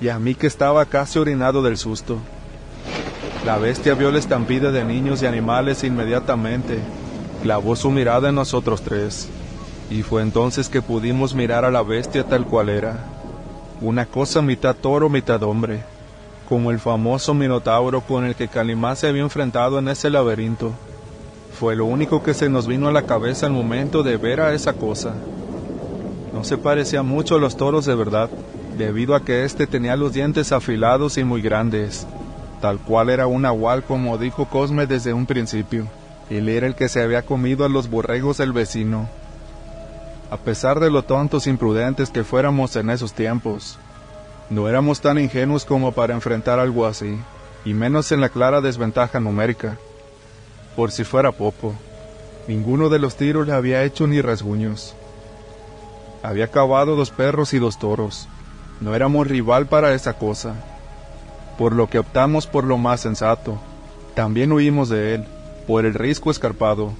y 0.00 0.08
a 0.08 0.18
mí 0.18 0.34
que 0.34 0.46
estaba 0.46 0.84
casi 0.84 1.18
orinado 1.18 1.62
del 1.62 1.78
susto. 1.78 2.18
La 3.46 3.58
bestia 3.58 3.94
vio 3.94 4.10
la 4.10 4.18
estampida 4.18 4.70
de 4.70 4.84
niños 4.84 5.22
y 5.22 5.26
animales 5.26 5.82
e 5.82 5.86
inmediatamente 5.86 6.78
clavó 7.42 7.76
su 7.76 7.90
mirada 7.90 8.28
en 8.28 8.34
nosotros 8.34 8.82
tres, 8.82 9.28
y 9.90 10.02
fue 10.02 10.22
entonces 10.22 10.68
que 10.68 10.82
pudimos 10.82 11.34
mirar 11.34 11.64
a 11.64 11.70
la 11.70 11.82
bestia 11.82 12.24
tal 12.24 12.46
cual 12.46 12.68
era 12.68 13.13
una 13.80 14.06
cosa 14.06 14.40
mitad 14.42 14.74
toro, 14.74 15.08
mitad 15.08 15.42
hombre, 15.42 15.80
como 16.48 16.70
el 16.70 16.78
famoso 16.78 17.34
minotauro 17.34 18.00
con 18.00 18.24
el 18.24 18.34
que 18.34 18.48
Calimán 18.48 18.96
se 18.96 19.08
había 19.08 19.22
enfrentado 19.22 19.78
en 19.78 19.88
ese 19.88 20.10
laberinto. 20.10 20.72
Fue 21.58 21.76
lo 21.76 21.84
único 21.84 22.22
que 22.22 22.34
se 22.34 22.48
nos 22.48 22.66
vino 22.66 22.88
a 22.88 22.92
la 22.92 23.02
cabeza 23.02 23.46
al 23.46 23.52
momento 23.52 24.02
de 24.02 24.16
ver 24.16 24.40
a 24.40 24.54
esa 24.54 24.72
cosa. 24.72 25.14
No 26.32 26.44
se 26.44 26.58
parecía 26.58 27.02
mucho 27.02 27.36
a 27.36 27.38
los 27.38 27.56
toros 27.56 27.84
de 27.86 27.94
verdad, 27.94 28.28
debido 28.76 29.14
a 29.14 29.24
que 29.24 29.44
éste 29.44 29.66
tenía 29.66 29.96
los 29.96 30.12
dientes 30.12 30.52
afilados 30.52 31.16
y 31.16 31.24
muy 31.24 31.42
grandes, 31.42 32.06
tal 32.60 32.78
cual 32.78 33.10
era 33.10 33.26
un 33.26 33.42
nahual 33.42 33.84
como 33.84 34.18
dijo 34.18 34.46
Cosme 34.46 34.86
desde 34.86 35.12
un 35.12 35.26
principio. 35.26 35.86
Él 36.30 36.48
era 36.48 36.66
el 36.66 36.74
que 36.74 36.88
se 36.88 37.02
había 37.02 37.22
comido 37.22 37.64
a 37.64 37.68
los 37.68 37.88
borregos 37.88 38.38
del 38.38 38.52
vecino. 38.52 39.08
A 40.34 40.36
pesar 40.36 40.80
de 40.80 40.90
lo 40.90 41.04
tontos 41.04 41.46
e 41.46 41.50
imprudentes 41.50 42.10
que 42.10 42.24
fuéramos 42.24 42.74
en 42.74 42.90
esos 42.90 43.12
tiempos, 43.12 43.78
no 44.50 44.68
éramos 44.68 45.00
tan 45.00 45.16
ingenuos 45.16 45.64
como 45.64 45.92
para 45.92 46.12
enfrentar 46.12 46.58
algo 46.58 46.86
así, 46.86 47.20
y 47.64 47.72
menos 47.72 48.10
en 48.10 48.20
la 48.20 48.28
clara 48.30 48.60
desventaja 48.60 49.20
numérica. 49.20 49.78
Por 50.74 50.90
si 50.90 51.04
fuera 51.04 51.30
poco, 51.30 51.72
ninguno 52.48 52.88
de 52.88 52.98
los 52.98 53.14
tiros 53.14 53.46
le 53.46 53.52
había 53.52 53.84
hecho 53.84 54.08
ni 54.08 54.20
rasguños. 54.20 54.96
Había 56.24 56.46
acabado 56.46 56.96
dos 56.96 57.12
perros 57.12 57.54
y 57.54 57.60
dos 57.60 57.78
toros. 57.78 58.26
No 58.80 58.96
éramos 58.96 59.28
rival 59.28 59.66
para 59.66 59.94
esa 59.94 60.14
cosa, 60.14 60.54
por 61.56 61.72
lo 61.72 61.88
que 61.88 62.00
optamos 62.00 62.48
por 62.48 62.64
lo 62.64 62.76
más 62.76 63.02
sensato. 63.02 63.60
También 64.16 64.50
huimos 64.50 64.88
de 64.88 65.14
él, 65.14 65.24
por 65.68 65.86
el 65.86 65.94
risco 65.94 66.32
escarpado. 66.32 66.92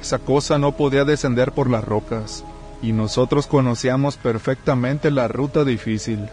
Esa 0.00 0.18
cosa 0.18 0.58
no 0.58 0.72
podía 0.72 1.04
descender 1.04 1.52
por 1.52 1.70
las 1.70 1.84
rocas, 1.84 2.44
y 2.82 2.92
nosotros 2.92 3.46
conocíamos 3.46 4.16
perfectamente 4.16 5.10
la 5.10 5.28
ruta 5.28 5.64
difícil. 5.64 6.28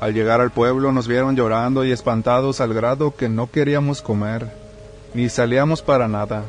Al 0.00 0.12
llegar 0.12 0.40
al 0.40 0.50
pueblo 0.50 0.92
nos 0.92 1.08
vieron 1.08 1.36
llorando 1.36 1.84
y 1.84 1.92
espantados 1.92 2.60
al 2.60 2.74
grado 2.74 3.14
que 3.14 3.28
no 3.28 3.50
queríamos 3.50 4.02
comer, 4.02 4.52
ni 5.14 5.28
salíamos 5.28 5.82
para 5.82 6.08
nada, 6.08 6.44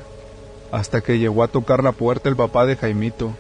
hasta 0.72 1.02
que 1.02 1.20
llegó 1.20 1.44
a 1.44 1.48
tocar 1.48 1.84
la 1.84 1.92
puerta 1.92 2.28
el 2.28 2.36
papá 2.36 2.66
de 2.66 2.76
Jaimito, 2.76 3.32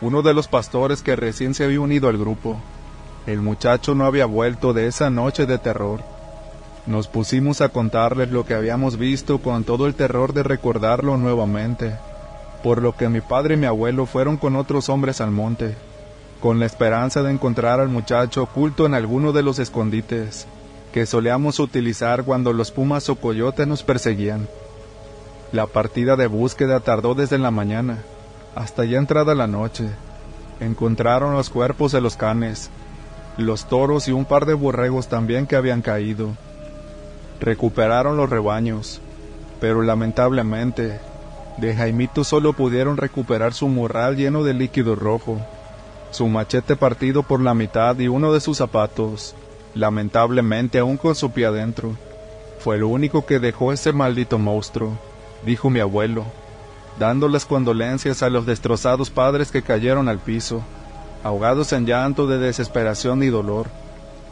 uno 0.00 0.22
de 0.22 0.32
los 0.32 0.48
pastores 0.48 1.02
que 1.02 1.16
recién 1.16 1.52
se 1.52 1.64
había 1.64 1.80
unido 1.80 2.08
al 2.08 2.16
grupo. 2.16 2.56
El 3.26 3.42
muchacho 3.42 3.94
no 3.94 4.06
había 4.06 4.24
vuelto 4.24 4.72
de 4.72 4.86
esa 4.86 5.10
noche 5.10 5.44
de 5.44 5.58
terror. 5.58 6.00
Nos 6.86 7.08
pusimos 7.08 7.60
a 7.60 7.68
contarles 7.68 8.30
lo 8.30 8.44
que 8.44 8.54
habíamos 8.54 8.96
visto 8.96 9.38
con 9.38 9.64
todo 9.64 9.86
el 9.86 9.94
terror 9.94 10.32
de 10.32 10.42
recordarlo 10.42 11.16
nuevamente, 11.16 11.94
por 12.62 12.82
lo 12.82 12.96
que 12.96 13.08
mi 13.08 13.20
padre 13.20 13.54
y 13.54 13.58
mi 13.58 13.66
abuelo 13.66 14.06
fueron 14.06 14.36
con 14.36 14.56
otros 14.56 14.88
hombres 14.88 15.20
al 15.20 15.30
monte, 15.30 15.74
con 16.40 16.58
la 16.58 16.66
esperanza 16.66 17.22
de 17.22 17.30
encontrar 17.30 17.80
al 17.80 17.88
muchacho 17.88 18.42
oculto 18.42 18.86
en 18.86 18.94
alguno 18.94 19.32
de 19.32 19.42
los 19.42 19.58
escondites 19.58 20.46
que 20.92 21.06
solíamos 21.06 21.60
utilizar 21.60 22.24
cuando 22.24 22.52
los 22.52 22.70
pumas 22.70 23.08
o 23.08 23.16
coyotes 23.16 23.66
nos 23.66 23.82
perseguían. 23.82 24.48
La 25.52 25.66
partida 25.66 26.16
de 26.16 26.26
búsqueda 26.26 26.80
tardó 26.80 27.14
desde 27.14 27.38
la 27.38 27.50
mañana, 27.50 27.98
hasta 28.54 28.84
ya 28.84 28.98
entrada 28.98 29.34
la 29.34 29.46
noche. 29.46 29.88
Encontraron 30.58 31.34
los 31.34 31.50
cuerpos 31.50 31.92
de 31.92 32.00
los 32.00 32.16
canes, 32.16 32.70
los 33.36 33.66
toros 33.66 34.08
y 34.08 34.12
un 34.12 34.24
par 34.24 34.46
de 34.46 34.54
borregos 34.54 35.08
también 35.08 35.46
que 35.46 35.56
habían 35.56 35.82
caído. 35.82 36.30
Recuperaron 37.40 38.16
los 38.16 38.28
rebaños, 38.28 39.00
pero 39.60 39.82
lamentablemente, 39.82 41.00
de 41.56 41.74
Jaimito 41.74 42.22
solo 42.22 42.52
pudieron 42.52 42.96
recuperar 42.96 43.54
su 43.54 43.68
morral 43.68 44.16
lleno 44.16 44.44
de 44.44 44.54
líquido 44.54 44.94
rojo, 44.94 45.40
su 46.10 46.28
machete 46.28 46.76
partido 46.76 47.22
por 47.22 47.40
la 47.40 47.54
mitad 47.54 47.98
y 47.98 48.08
uno 48.08 48.32
de 48.32 48.40
sus 48.40 48.58
zapatos, 48.58 49.34
lamentablemente 49.74 50.78
aún 50.78 50.96
con 50.96 51.14
su 51.14 51.30
pie 51.30 51.46
adentro. 51.46 51.96
Fue 52.58 52.76
lo 52.76 52.88
único 52.88 53.24
que 53.24 53.38
dejó 53.38 53.72
ese 53.72 53.92
maldito 53.92 54.38
monstruo, 54.38 54.98
dijo 55.46 55.70
mi 55.70 55.80
abuelo, 55.80 56.24
dando 56.98 57.26
las 57.28 57.46
condolencias 57.46 58.22
a 58.22 58.28
los 58.28 58.44
destrozados 58.44 59.08
padres 59.08 59.50
que 59.50 59.62
cayeron 59.62 60.08
al 60.08 60.18
piso, 60.18 60.62
ahogados 61.24 61.72
en 61.72 61.86
llanto 61.86 62.26
de 62.26 62.38
desesperación 62.38 63.22
y 63.22 63.28
dolor, 63.28 63.68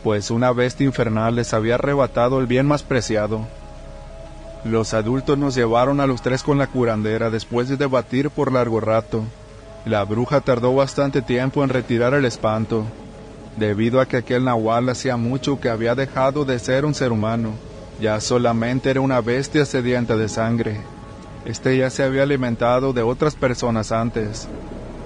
pues 0.08 0.30
una 0.30 0.52
bestia 0.52 0.86
infernal 0.86 1.36
les 1.36 1.52
había 1.52 1.74
arrebatado 1.74 2.40
el 2.40 2.46
bien 2.46 2.66
más 2.66 2.82
preciado. 2.82 3.42
Los 4.64 4.94
adultos 4.94 5.36
nos 5.36 5.54
llevaron 5.54 6.00
a 6.00 6.06
los 6.06 6.22
tres 6.22 6.42
con 6.42 6.56
la 6.56 6.66
curandera 6.66 7.28
después 7.28 7.68
de 7.68 7.76
debatir 7.76 8.30
por 8.30 8.50
largo 8.50 8.80
rato. 8.80 9.22
La 9.84 10.02
bruja 10.04 10.40
tardó 10.40 10.74
bastante 10.74 11.20
tiempo 11.20 11.62
en 11.62 11.68
retirar 11.68 12.14
el 12.14 12.24
espanto, 12.24 12.86
debido 13.58 14.00
a 14.00 14.06
que 14.06 14.16
aquel 14.16 14.46
nahual 14.46 14.88
hacía 14.88 15.18
mucho 15.18 15.60
que 15.60 15.68
había 15.68 15.94
dejado 15.94 16.46
de 16.46 16.58
ser 16.58 16.86
un 16.86 16.94
ser 16.94 17.12
humano, 17.12 17.50
ya 18.00 18.18
solamente 18.22 18.88
era 18.88 19.02
una 19.02 19.20
bestia 19.20 19.66
sedienta 19.66 20.16
de 20.16 20.30
sangre. 20.30 20.80
Este 21.44 21.76
ya 21.76 21.90
se 21.90 22.02
había 22.02 22.22
alimentado 22.22 22.94
de 22.94 23.02
otras 23.02 23.34
personas 23.34 23.92
antes. 23.92 24.48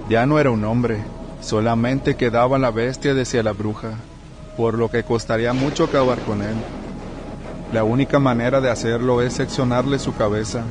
Ya 0.08 0.26
no 0.26 0.38
era 0.38 0.52
un 0.52 0.62
hombre, 0.62 0.98
solamente 1.40 2.14
quedaba 2.14 2.56
la 2.56 2.70
bestia, 2.70 3.14
decía 3.14 3.42
la 3.42 3.50
bruja, 3.50 3.96
por 4.56 4.78
lo 4.78 4.90
que 4.90 5.02
costaría 5.02 5.52
mucho 5.52 5.84
acabar 5.84 6.18
con 6.20 6.42
él. 6.42 6.54
La 7.72 7.84
única 7.84 8.18
manera 8.18 8.60
de 8.60 8.70
hacerlo 8.70 9.22
es 9.22 9.32
seccionarle 9.32 9.98
su 9.98 10.14
cabeza. 10.14 10.62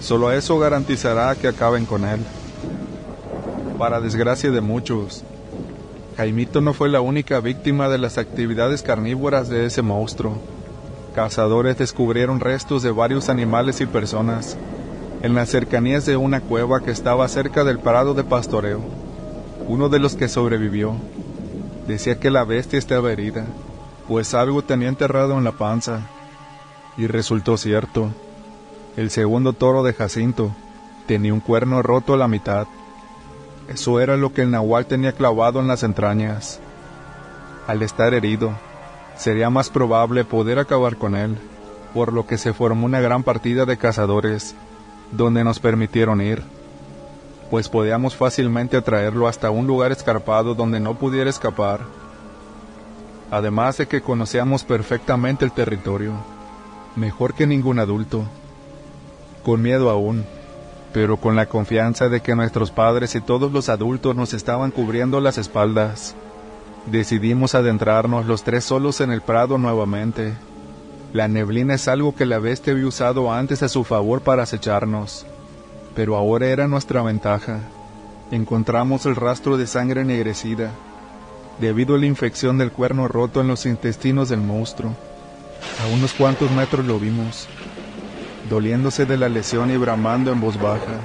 Solo 0.00 0.32
eso 0.32 0.58
garantizará 0.58 1.34
que 1.34 1.48
acaben 1.48 1.86
con 1.86 2.04
él. 2.04 2.20
Para 3.78 4.00
desgracia 4.00 4.50
de 4.50 4.60
muchos, 4.60 5.24
Jaimito 6.16 6.60
no 6.60 6.74
fue 6.74 6.88
la 6.88 7.00
única 7.00 7.40
víctima 7.40 7.88
de 7.88 7.98
las 7.98 8.18
actividades 8.18 8.82
carnívoras 8.82 9.48
de 9.48 9.66
ese 9.66 9.82
monstruo. 9.82 10.38
Cazadores 11.14 11.78
descubrieron 11.78 12.40
restos 12.40 12.82
de 12.82 12.90
varios 12.90 13.28
animales 13.30 13.80
y 13.80 13.86
personas 13.86 14.56
en 15.22 15.34
las 15.34 15.48
cercanías 15.48 16.04
de 16.04 16.16
una 16.16 16.40
cueva 16.40 16.80
que 16.80 16.90
estaba 16.90 17.26
cerca 17.28 17.64
del 17.64 17.78
parado 17.78 18.12
de 18.12 18.24
pastoreo. 18.24 18.80
Uno 19.66 19.88
de 19.88 19.98
los 19.98 20.14
que 20.14 20.28
sobrevivió 20.28 20.94
decía 21.86 22.18
que 22.18 22.30
la 22.30 22.44
bestia 22.44 22.78
estaba 22.78 23.12
herida, 23.12 23.46
pues 24.08 24.34
algo 24.34 24.62
tenía 24.62 24.88
enterrado 24.88 25.36
en 25.38 25.44
la 25.44 25.52
panza. 25.52 26.00
Y 26.96 27.06
resultó 27.06 27.56
cierto. 27.56 28.10
El 28.96 29.10
segundo 29.10 29.52
toro 29.52 29.82
de 29.82 29.92
Jacinto 29.92 30.52
tenía 31.06 31.34
un 31.34 31.40
cuerno 31.40 31.82
roto 31.82 32.14
a 32.14 32.16
la 32.16 32.28
mitad. 32.28 32.66
Eso 33.68 34.00
era 34.00 34.16
lo 34.16 34.32
que 34.32 34.42
el 34.42 34.50
nahual 34.50 34.86
tenía 34.86 35.12
clavado 35.12 35.60
en 35.60 35.68
las 35.68 35.82
entrañas. 35.82 36.60
Al 37.66 37.82
estar 37.82 38.14
herido, 38.14 38.52
sería 39.16 39.50
más 39.50 39.70
probable 39.70 40.24
poder 40.24 40.58
acabar 40.58 40.96
con 40.96 41.16
él, 41.16 41.36
por 41.92 42.12
lo 42.12 42.26
que 42.26 42.38
se 42.38 42.52
formó 42.52 42.86
una 42.86 43.00
gran 43.00 43.22
partida 43.22 43.64
de 43.64 43.76
cazadores, 43.76 44.54
donde 45.12 45.44
nos 45.44 45.58
permitieron 45.58 46.20
ir, 46.20 46.42
pues 47.50 47.68
podíamos 47.68 48.16
fácilmente 48.16 48.76
atraerlo 48.76 49.28
hasta 49.28 49.50
un 49.50 49.66
lugar 49.66 49.92
escarpado 49.92 50.54
donde 50.54 50.80
no 50.80 50.94
pudiera 50.94 51.30
escapar, 51.30 51.80
además 53.30 53.78
de 53.78 53.86
que 53.86 54.00
conocíamos 54.00 54.64
perfectamente 54.64 55.44
el 55.44 55.52
territorio, 55.52 56.12
mejor 56.94 57.34
que 57.34 57.46
ningún 57.46 57.78
adulto, 57.78 58.24
con 59.42 59.62
miedo 59.62 59.90
aún 59.90 60.24
pero 60.96 61.18
con 61.18 61.36
la 61.36 61.44
confianza 61.44 62.08
de 62.08 62.22
que 62.22 62.34
nuestros 62.34 62.70
padres 62.70 63.14
y 63.16 63.20
todos 63.20 63.52
los 63.52 63.68
adultos 63.68 64.16
nos 64.16 64.32
estaban 64.32 64.70
cubriendo 64.70 65.20
las 65.20 65.36
espaldas. 65.36 66.14
Decidimos 66.86 67.54
adentrarnos 67.54 68.24
los 68.24 68.44
tres 68.44 68.64
solos 68.64 69.02
en 69.02 69.10
el 69.10 69.20
prado 69.20 69.58
nuevamente. 69.58 70.32
La 71.12 71.28
neblina 71.28 71.74
es 71.74 71.86
algo 71.86 72.14
que 72.14 72.24
la 72.24 72.38
bestia 72.38 72.72
había 72.72 72.86
usado 72.86 73.30
antes 73.30 73.62
a 73.62 73.68
su 73.68 73.84
favor 73.84 74.22
para 74.22 74.44
acecharnos, 74.44 75.26
pero 75.96 76.14
ahora 76.14 76.46
era 76.48 76.68
nuestra 76.68 77.02
ventaja. 77.02 77.60
Encontramos 78.30 79.06
el 79.06 79.16
rastro 79.16 79.56
de 79.56 79.66
sangre 79.66 80.02
ennegrecida, 80.02 80.70
debido 81.58 81.94
a 81.94 81.98
la 81.98 82.04
infección 82.04 82.58
del 82.58 82.70
cuerno 82.70 83.08
roto 83.08 83.40
en 83.40 83.48
los 83.48 83.64
intestinos 83.64 84.28
del 84.28 84.40
monstruo. 84.40 84.92
A 85.82 85.94
unos 85.94 86.12
cuantos 86.12 86.50
metros 86.50 86.84
lo 86.84 87.00
vimos, 87.00 87.48
doliéndose 88.50 89.06
de 89.06 89.16
la 89.16 89.30
lesión 89.30 89.70
y 89.70 89.78
bramando 89.78 90.30
en 90.30 90.40
voz 90.40 90.60
baja. 90.60 91.00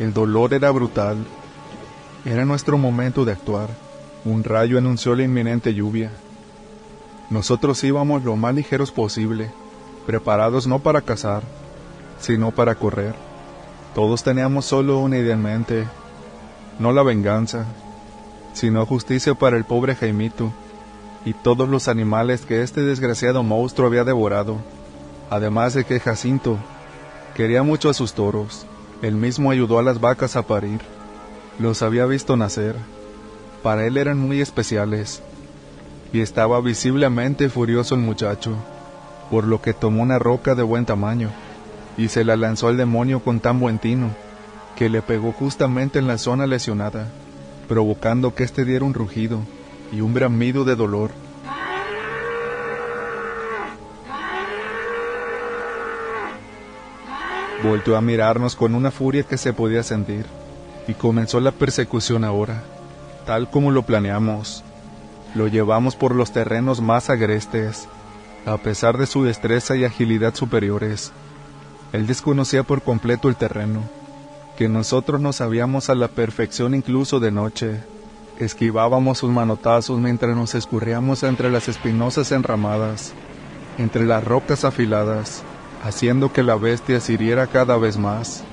El 0.00 0.12
dolor 0.12 0.52
era 0.52 0.70
brutal. 0.72 1.18
Era 2.24 2.44
nuestro 2.44 2.76
momento 2.76 3.24
de 3.24 3.32
actuar. 3.32 3.68
Un 4.24 4.42
rayo 4.42 4.78
anunció 4.78 5.14
la 5.14 5.22
inminente 5.22 5.74
lluvia. 5.74 6.10
Nosotros 7.28 7.84
íbamos 7.84 8.24
lo 8.24 8.34
más 8.36 8.54
ligeros 8.54 8.90
posible, 8.90 9.50
preparados 10.06 10.66
no 10.66 10.78
para 10.78 11.00
cazar, 11.00 11.42
sino 12.20 12.50
para 12.50 12.74
correr. 12.74 13.14
Todos 13.94 14.22
teníamos 14.22 14.66
solo 14.66 14.98
una 14.98 15.18
idea 15.18 15.34
en 15.34 15.42
mente, 15.42 15.86
no 16.78 16.92
la 16.92 17.02
venganza, 17.02 17.66
sino 18.52 18.86
justicia 18.86 19.34
para 19.34 19.56
el 19.56 19.64
pobre 19.64 19.94
Jaimito 19.94 20.52
y 21.24 21.34
todos 21.34 21.68
los 21.68 21.88
animales 21.88 22.42
que 22.42 22.62
este 22.62 22.82
desgraciado 22.82 23.42
monstruo 23.42 23.88
había 23.88 24.04
devorado, 24.04 24.56
además 25.28 25.74
de 25.74 25.84
que 25.84 26.00
Jacinto 26.00 26.56
quería 27.34 27.62
mucho 27.62 27.90
a 27.90 27.94
sus 27.94 28.14
toros. 28.14 28.66
Él 29.02 29.14
mismo 29.14 29.50
ayudó 29.50 29.78
a 29.78 29.82
las 29.82 30.00
vacas 30.00 30.36
a 30.36 30.42
parir, 30.42 30.80
Los 31.58 31.82
había 31.82 32.06
visto 32.06 32.36
nacer. 32.36 32.74
Para 33.62 33.86
él 33.86 33.98
eran 33.98 34.18
muy 34.18 34.40
especiales. 34.40 35.22
Y 36.12 36.20
estaba 36.20 36.60
visiblemente 36.60 37.50
furioso 37.50 37.94
el 37.94 38.00
muchacho, 38.00 38.56
por 39.30 39.44
lo 39.44 39.62
que 39.62 39.72
tomó 39.72 40.02
una 40.02 40.18
roca 40.18 40.54
de 40.54 40.62
buen 40.62 40.84
tamaño 40.84 41.30
y 41.96 42.08
se 42.08 42.24
la 42.24 42.36
lanzó 42.36 42.68
al 42.68 42.76
demonio 42.76 43.20
con 43.20 43.40
tan 43.40 43.60
buen 43.60 43.78
tino, 43.78 44.10
que 44.74 44.88
le 44.88 45.02
pegó 45.02 45.32
justamente 45.32 45.98
en 45.98 46.06
la 46.06 46.18
zona 46.18 46.46
lesionada, 46.46 47.08
provocando 47.68 48.34
que 48.34 48.44
éste 48.44 48.64
diera 48.64 48.84
un 48.84 48.94
rugido 48.94 49.40
y 49.92 50.00
un 50.00 50.14
bramido 50.14 50.64
de 50.64 50.76
dolor. 50.76 51.10
Volvió 57.62 57.98
a 57.98 58.00
mirarnos 58.00 58.56
con 58.56 58.74
una 58.74 58.90
furia 58.90 59.24
que 59.24 59.36
se 59.36 59.52
podía 59.52 59.82
sentir, 59.82 60.24
y 60.88 60.94
comenzó 60.94 61.40
la 61.40 61.52
persecución 61.52 62.24
ahora, 62.24 62.62
tal 63.26 63.50
como 63.50 63.70
lo 63.70 63.82
planeamos. 63.82 64.64
Lo 65.34 65.46
llevamos 65.46 65.94
por 65.94 66.14
los 66.14 66.32
terrenos 66.32 66.80
más 66.80 67.10
agrestes, 67.10 67.86
a 68.46 68.56
pesar 68.58 68.98
de 68.98 69.06
su 69.06 69.22
destreza 69.22 69.76
y 69.76 69.84
agilidad 69.84 70.34
superiores. 70.34 71.12
Él 71.92 72.06
desconocía 72.06 72.62
por 72.62 72.82
completo 72.82 73.28
el 73.28 73.36
terreno, 73.36 73.82
que 74.56 74.68
nosotros 74.68 75.20
no 75.20 75.32
sabíamos 75.32 75.90
a 75.90 75.94
la 75.94 76.08
perfección 76.08 76.74
incluso 76.74 77.20
de 77.20 77.30
noche. 77.30 77.80
Esquivábamos 78.38 79.18
sus 79.18 79.30
manotazos 79.30 79.98
mientras 79.98 80.36
nos 80.36 80.54
escurríamos 80.54 81.22
entre 81.22 81.50
las 81.50 81.68
espinosas 81.68 82.32
enramadas, 82.32 83.12
entre 83.78 84.06
las 84.06 84.24
rocas 84.24 84.64
afiladas, 84.64 85.42
haciendo 85.84 86.32
que 86.32 86.42
la 86.42 86.56
bestia 86.56 87.00
se 87.00 87.14
hiriera 87.14 87.46
cada 87.46 87.76
vez 87.76 87.98
más. 87.98 88.44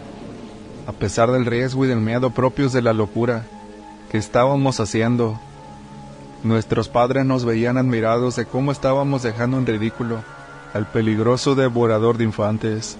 A 0.88 0.93
pesar 0.93 1.32
del 1.32 1.45
riesgo 1.45 1.86
y 1.86 1.88
del 1.88 2.00
miedo 2.00 2.32
propios 2.32 2.73
de 2.73 2.82
la 2.82 2.93
locura 2.93 3.45
que 4.12 4.17
estábamos 4.17 4.80
haciendo, 4.80 5.39
nuestros 6.43 6.89
padres 6.89 7.26
nos 7.26 7.45
veían 7.45 7.78
admirados 7.78 8.36
de 8.36 8.45
cómo 8.45 8.71
estábamos 8.71 9.23
dejando 9.23 9.58
en 9.58 9.65
ridículo 9.65 10.23
al 10.73 10.86
peligroso 10.88 11.56
devorador 11.56 12.17
de 12.17 12.26
infantes. 12.26 12.97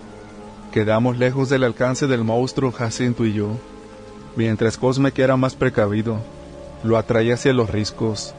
Quedamos 0.72 1.18
lejos 1.18 1.50
del 1.50 1.64
alcance 1.64 2.08
del 2.08 2.24
monstruo 2.24 2.72
Jacinto 2.72 3.26
y 3.26 3.34
yo, 3.34 3.50
mientras 4.36 4.78
Cosme, 4.78 5.12
que 5.12 5.22
era 5.22 5.38
más 5.38 5.56
precavido, 5.56 6.18
lo 6.84 6.98
atraía 6.98 7.36
hacia 7.36 7.54
los 7.54 7.70
riscos, 7.70 8.34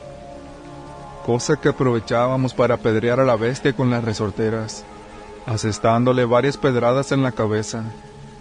cosa 1.25 1.57
que 1.57 1.69
aprovechábamos 1.69 2.55
para 2.55 2.75
apedrear 2.75 3.21
a 3.21 3.25
la 3.25 3.37
bestia 3.37 3.75
con 3.75 3.91
las 3.91 4.05
resorteras 4.05 4.85
asestándole 5.49 6.27
varias 6.27 6.59
pedradas 6.59 7.11
en 7.11 7.23
la 7.23 7.33
cabeza, 7.33 7.83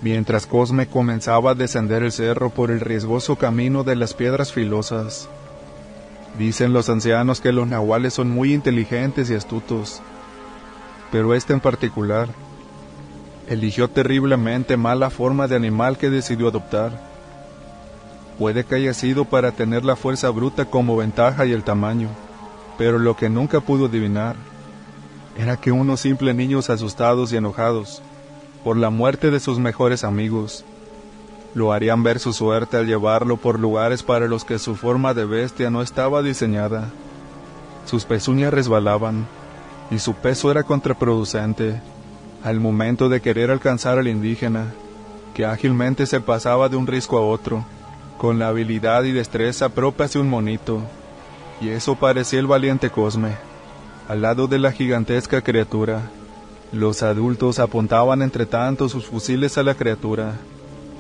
mientras 0.02 0.46
Cosme 0.46 0.88
comenzaba 0.88 1.52
a 1.52 1.56
descender 1.56 2.04
el 2.04 2.12
cerro 2.12 2.50
por 2.50 2.70
el 2.70 2.82
riesgoso 2.82 3.38
camino 3.38 3.86
de 3.86 3.96
las 3.96 4.14
piedras 4.14 4.52
filosas. 4.52 5.30
Dicen 6.38 6.72
los 6.72 6.88
ancianos 6.90 7.42
que 7.42 7.52
los 7.52 7.68
nahuales 7.68 8.14
son 8.14 8.30
muy 8.30 8.54
inteligentes 8.54 9.30
y 9.30 9.34
astutos, 9.34 10.02
pero 11.12 11.34
este 11.34 11.54
en 11.54 11.60
particular 11.60 12.30
eligió 13.48 13.88
terriblemente 13.88 14.78
mala 14.78 15.10
forma 15.10 15.48
de 15.48 15.56
animal 15.56 15.98
que 15.98 16.12
decidió 16.12 16.50
adoptar. 16.50 16.92
Puede 18.38 18.66
que 18.66 18.76
haya 18.76 18.94
sido 18.94 19.26
para 19.26 19.52
tener 19.52 19.84
la 19.84 19.96
fuerza 19.96 20.30
bruta 20.30 20.66
como 20.66 20.96
ventaja 20.96 21.48
y 21.48 21.54
el 21.54 21.64
tamaño, 21.64 22.10
pero 22.78 23.00
lo 23.00 23.16
que 23.16 23.30
nunca 23.30 23.60
pudo 23.60 23.88
adivinar 23.88 24.36
era 25.38 25.58
que 25.58 25.72
unos 25.72 26.02
simples 26.02 26.36
niños 26.36 26.70
asustados 26.70 27.34
y 27.34 27.38
enojados 27.38 28.04
por 28.64 28.78
la 28.78 28.92
muerte 28.92 29.32
de 29.32 29.40
sus 29.40 29.58
mejores 29.58 30.04
amigos 30.04 30.66
lo 31.54 31.74
harían 31.74 32.04
ver 32.04 32.20
su 32.20 32.34
suerte 32.34 32.78
al 32.78 32.88
llevarlo 32.88 33.38
por 33.38 33.60
lugares 33.60 34.04
para 34.04 34.28
los 34.28 34.46
que 34.46 34.60
su 34.60 34.76
forma 34.76 35.14
de 35.14 35.26
bestia 35.26 35.70
no 35.70 35.82
estaba 35.82 36.22
diseñada. 36.22 36.90
Sus 37.86 38.06
pezuñas 38.06 38.54
resbalaban 38.54 39.28
y 39.90 40.00
su 40.00 40.14
peso 40.14 40.52
era 40.52 40.64
contraproducente 40.64 41.82
al 42.44 42.60
momento 42.60 43.10
de 43.10 43.22
querer 43.22 43.52
alcanzar 43.52 43.98
al 43.98 44.08
indígena, 44.08 44.74
que 45.34 45.46
ágilmente 45.46 46.06
se 46.06 46.22
pasaba 46.22 46.70
de 46.70 46.78
un 46.78 46.88
risco 46.88 47.18
a 47.18 47.22
otro, 47.22 47.66
con 48.18 48.40
la 48.40 48.50
habilidad 48.50 49.04
y 49.04 49.12
destreza 49.12 49.70
propias 49.70 50.14
de 50.14 50.20
un 50.20 50.30
monito, 50.30 50.82
y 51.62 51.70
eso 51.70 51.96
parecía 51.96 52.40
el 52.40 52.48
valiente 52.48 52.90
Cosme. 52.90 53.36
Al 54.08 54.22
lado 54.22 54.48
de 54.48 54.60
la 54.60 54.72
gigantesca 54.72 55.42
criatura, 55.42 56.10
los 56.72 57.04
adultos 57.04 57.60
apuntaban 57.60 58.22
entre 58.22 58.46
tanto 58.46 58.88
sus 58.90 59.06
fusiles 59.06 59.58
a 59.58 59.64
la 59.64 59.76
criatura, 59.76 60.36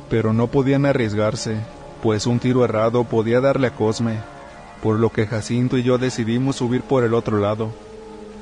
pero 0.09 0.33
no 0.33 0.47
podían 0.47 0.85
arriesgarse, 0.85 1.57
pues 2.01 2.25
un 2.25 2.39
tiro 2.39 2.63
errado 2.63 3.03
podía 3.03 3.41
darle 3.41 3.67
a 3.67 3.75
Cosme, 3.75 4.17
por 4.81 4.99
lo 4.99 5.09
que 5.09 5.27
Jacinto 5.27 5.77
y 5.77 5.83
yo 5.83 5.97
decidimos 5.97 6.57
subir 6.57 6.81
por 6.81 7.03
el 7.03 7.13
otro 7.13 7.39
lado, 7.39 7.71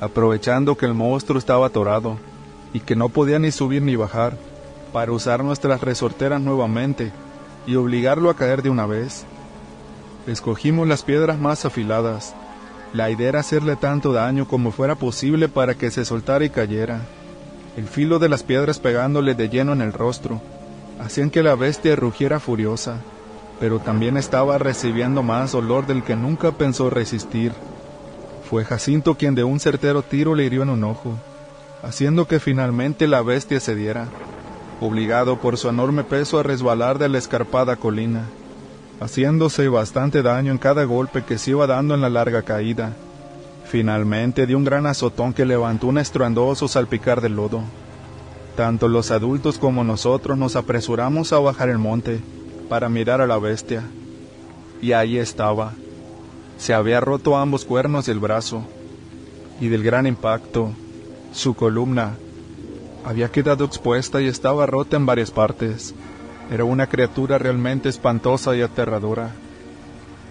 aprovechando 0.00 0.76
que 0.76 0.86
el 0.86 0.94
monstruo 0.94 1.38
estaba 1.38 1.66
atorado 1.66 2.18
y 2.72 2.80
que 2.80 2.96
no 2.96 3.08
podía 3.08 3.38
ni 3.38 3.50
subir 3.50 3.82
ni 3.82 3.96
bajar, 3.96 4.36
para 4.92 5.12
usar 5.12 5.42
nuestras 5.42 5.80
resorteras 5.80 6.40
nuevamente 6.40 7.12
y 7.66 7.74
obligarlo 7.74 8.30
a 8.30 8.36
caer 8.36 8.62
de 8.62 8.70
una 8.70 8.86
vez. 8.86 9.24
Escogimos 10.26 10.86
las 10.86 11.02
piedras 11.02 11.38
más 11.38 11.64
afiladas, 11.64 12.34
la 12.92 13.10
idea 13.10 13.28
era 13.28 13.40
hacerle 13.40 13.76
tanto 13.76 14.12
daño 14.12 14.46
como 14.46 14.70
fuera 14.70 14.94
posible 14.94 15.48
para 15.48 15.74
que 15.74 15.90
se 15.90 16.04
soltara 16.04 16.44
y 16.44 16.50
cayera. 16.50 17.00
El 17.76 17.86
filo 17.86 18.18
de 18.18 18.28
las 18.28 18.42
piedras 18.42 18.78
pegándole 18.78 19.34
de 19.34 19.48
lleno 19.48 19.72
en 19.72 19.82
el 19.82 19.92
rostro 19.92 20.40
hacían 21.00 21.30
que 21.30 21.42
la 21.42 21.54
bestia 21.54 21.96
rugiera 21.96 22.40
furiosa, 22.40 23.00
pero 23.60 23.78
también 23.78 24.16
estaba 24.16 24.58
recibiendo 24.58 25.22
más 25.22 25.52
dolor 25.52 25.86
del 25.86 26.02
que 26.02 26.16
nunca 26.16 26.52
pensó 26.52 26.90
resistir. 26.90 27.52
Fue 28.48 28.64
Jacinto 28.64 29.16
quien 29.16 29.34
de 29.34 29.44
un 29.44 29.60
certero 29.60 30.02
tiro 30.02 30.34
le 30.34 30.44
hirió 30.44 30.62
en 30.62 30.70
un 30.70 30.84
ojo, 30.84 31.14
haciendo 31.82 32.26
que 32.26 32.40
finalmente 32.40 33.06
la 33.06 33.22
bestia 33.22 33.60
cediera, 33.60 34.08
obligado 34.80 35.38
por 35.40 35.56
su 35.56 35.68
enorme 35.68 36.04
peso 36.04 36.38
a 36.38 36.42
resbalar 36.42 36.98
de 36.98 37.08
la 37.08 37.18
escarpada 37.18 37.76
colina 37.76 38.24
haciéndose 39.00 39.68
bastante 39.68 40.22
daño 40.22 40.52
en 40.52 40.58
cada 40.58 40.84
golpe 40.84 41.22
que 41.22 41.38
se 41.38 41.50
iba 41.50 41.66
dando 41.66 41.94
en 41.94 42.00
la 42.00 42.08
larga 42.08 42.42
caída. 42.42 42.92
Finalmente 43.66 44.46
dio 44.46 44.56
un 44.56 44.64
gran 44.64 44.86
azotón 44.86 45.32
que 45.32 45.44
levantó 45.44 45.88
un 45.88 45.98
estruendoso 45.98 46.68
salpicar 46.68 47.20
de 47.20 47.28
lodo. 47.28 47.62
Tanto 48.56 48.88
los 48.88 49.10
adultos 49.10 49.58
como 49.58 49.84
nosotros 49.84 50.38
nos 50.38 50.56
apresuramos 50.56 51.34
a 51.34 51.38
bajar 51.38 51.68
el 51.68 51.76
monte 51.76 52.20
para 52.70 52.88
mirar 52.88 53.20
a 53.20 53.26
la 53.26 53.38
bestia. 53.38 53.82
Y 54.80 54.92
ahí 54.92 55.18
estaba. 55.18 55.74
Se 56.56 56.72
había 56.72 57.00
roto 57.00 57.36
ambos 57.36 57.66
cuernos 57.66 58.08
y 58.08 58.12
el 58.12 58.18
brazo. 58.18 58.62
Y 59.60 59.68
del 59.68 59.82
gran 59.82 60.06
impacto, 60.06 60.70
su 61.32 61.54
columna 61.54 62.16
había 63.04 63.30
quedado 63.30 63.66
expuesta 63.66 64.22
y 64.22 64.26
estaba 64.26 64.64
rota 64.64 64.96
en 64.96 65.04
varias 65.04 65.30
partes. 65.30 65.94
Era 66.50 66.64
una 66.64 66.86
criatura 66.86 67.36
realmente 67.36 67.90
espantosa 67.90 68.56
y 68.56 68.62
aterradora. 68.62 69.32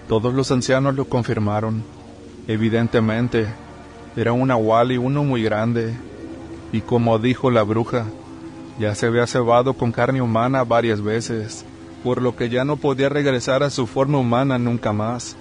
Todos 0.07 0.33
los 0.33 0.51
ancianos 0.51 0.95
lo 0.95 1.05
confirmaron. 1.05 1.83
Evidentemente, 2.47 3.47
era 4.15 4.33
un 4.33 4.47
nahual 4.47 4.91
y 4.91 4.97
uno 4.97 5.23
muy 5.23 5.43
grande. 5.43 5.93
Y 6.75 6.81
como 6.81 7.19
dijo 7.19 7.51
la 7.51 7.63
bruja, 7.63 8.05
ya 8.77 8.95
se 8.95 9.05
había 9.05 9.27
cebado 9.27 9.75
con 9.75 9.93
carne 9.93 10.21
humana 10.21 10.65
varias 10.65 11.01
veces, 11.01 11.63
por 12.03 12.21
lo 12.21 12.35
que 12.35 12.49
ya 12.49 12.65
no 12.65 12.75
podía 12.75 13.07
regresar 13.07 13.63
a 13.63 13.69
su 13.69 13.87
forma 13.87 14.17
humana 14.17 14.59
nunca 14.59 14.91
más. 14.91 15.37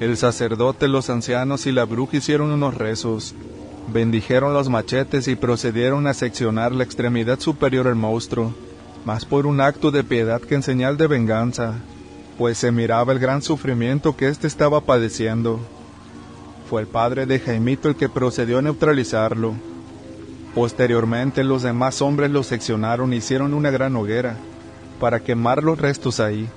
El 0.00 0.16
sacerdote, 0.16 0.88
los 0.88 1.10
ancianos 1.10 1.66
y 1.66 1.72
la 1.72 1.84
bruja 1.84 2.16
hicieron 2.16 2.52
unos 2.52 2.74
rezos, 2.74 3.34
bendijeron 3.92 4.54
los 4.54 4.70
machetes 4.70 5.28
y 5.28 5.36
procedieron 5.36 6.06
a 6.06 6.14
seccionar 6.14 6.72
la 6.72 6.84
extremidad 6.84 7.38
superior 7.38 7.84
del 7.84 7.96
monstruo 7.96 8.54
más 9.04 9.26
por 9.26 9.46
un 9.46 9.60
acto 9.60 9.90
de 9.90 10.04
piedad 10.04 10.40
que 10.40 10.54
en 10.54 10.62
señal 10.62 10.96
de 10.96 11.06
venganza, 11.06 11.74
pues 12.38 12.56
se 12.56 12.72
miraba 12.72 13.12
el 13.12 13.18
gran 13.18 13.42
sufrimiento 13.42 14.16
que 14.16 14.28
éste 14.28 14.46
estaba 14.46 14.80
padeciendo. 14.80 15.60
Fue 16.70 16.80
el 16.80 16.86
padre 16.86 17.26
de 17.26 17.40
Jaimito 17.40 17.90
el 17.90 17.96
que 17.96 18.08
procedió 18.08 18.56
a 18.56 18.62
neutralizarlo. 18.62 19.54
Posteriormente 20.54 21.44
los 21.44 21.62
demás 21.62 22.02
hombres 22.02 22.30
lo 22.30 22.42
seccionaron 22.42 23.12
e 23.12 23.16
hicieron 23.16 23.54
una 23.54 23.70
gran 23.70 23.94
hoguera 23.94 24.36
para 24.98 25.20
quemar 25.20 25.62
los 25.62 25.78
restos 25.78 26.18
ahí. 26.18 26.48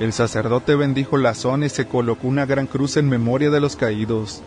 El 0.00 0.12
sacerdote 0.12 0.74
bendijo 0.74 1.16
la 1.18 1.34
zona 1.34 1.66
y 1.66 1.68
se 1.68 1.86
colocó 1.86 2.28
una 2.28 2.46
gran 2.46 2.66
cruz 2.66 2.96
en 2.96 3.08
memoria 3.08 3.50
de 3.50 3.60
los 3.60 3.76
caídos. 3.76 4.42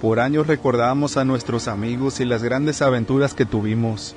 Por 0.00 0.20
años 0.20 0.46
recordamos 0.46 1.16
a 1.16 1.24
nuestros 1.24 1.66
amigos 1.68 2.20
y 2.20 2.24
las 2.24 2.42
grandes 2.42 2.82
aventuras 2.82 3.34
que 3.34 3.46
tuvimos. 3.46 4.14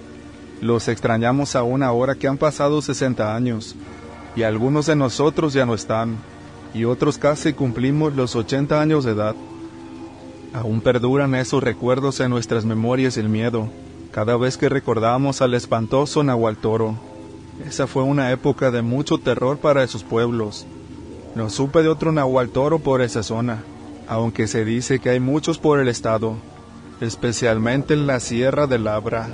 Los 0.62 0.88
extrañamos 0.88 1.56
aún 1.56 1.84
ahora 1.84 2.16
que 2.16 2.28
han 2.28 2.38
pasado 2.38 2.82
60 2.82 3.36
años, 3.36 3.76
y 4.36 4.44
algunos 4.44 4.86
de 4.88 4.96
nosotros 4.96 5.54
ya 5.54 5.66
no 5.66 5.74
están, 5.74 6.18
y 6.74 6.86
otros 6.86 7.18
casi 7.18 7.54
cumplimos 7.54 8.16
los 8.16 8.36
80 8.36 8.82
años 8.82 9.06
de 9.06 9.12
edad. 9.12 9.36
Aún 10.54 10.82
perduran 10.82 11.36
esos 11.36 11.64
recuerdos 11.64 12.20
en 12.20 12.30
nuestras 12.30 12.66
memorias 12.66 13.18
el 13.18 13.30
miedo, 13.30 13.70
cada 14.12 14.38
vez 14.38 14.58
que 14.58 14.70
recordamos 14.70 15.42
al 15.42 15.54
espantoso 15.54 16.24
Nahual 16.24 16.58
Toro, 16.58 16.96
Esa 17.66 17.88
fue 17.88 18.04
una 18.04 18.32
época 18.32 18.70
de 18.70 18.82
mucho 18.84 19.18
terror 19.18 19.58
para 19.58 19.84
esos 19.84 20.04
pueblos. 20.04 20.68
No 21.36 21.50
supe 21.50 21.82
de 21.82 21.90
otro 21.90 22.12
Nahual 22.12 22.50
Toro 22.50 22.80
por 22.80 23.02
esa 23.02 23.24
zona, 23.24 23.64
aunque 24.08 24.48
se 24.48 24.64
dice 24.64 25.00
que 25.00 25.10
hay 25.10 25.20
muchos 25.20 25.58
por 25.58 25.80
el 25.80 25.88
estado, 25.88 26.36
especialmente 27.02 27.94
en 27.94 28.08
la 28.08 28.20
Sierra 28.20 28.68
de 28.68 28.80
Labra. 28.80 29.30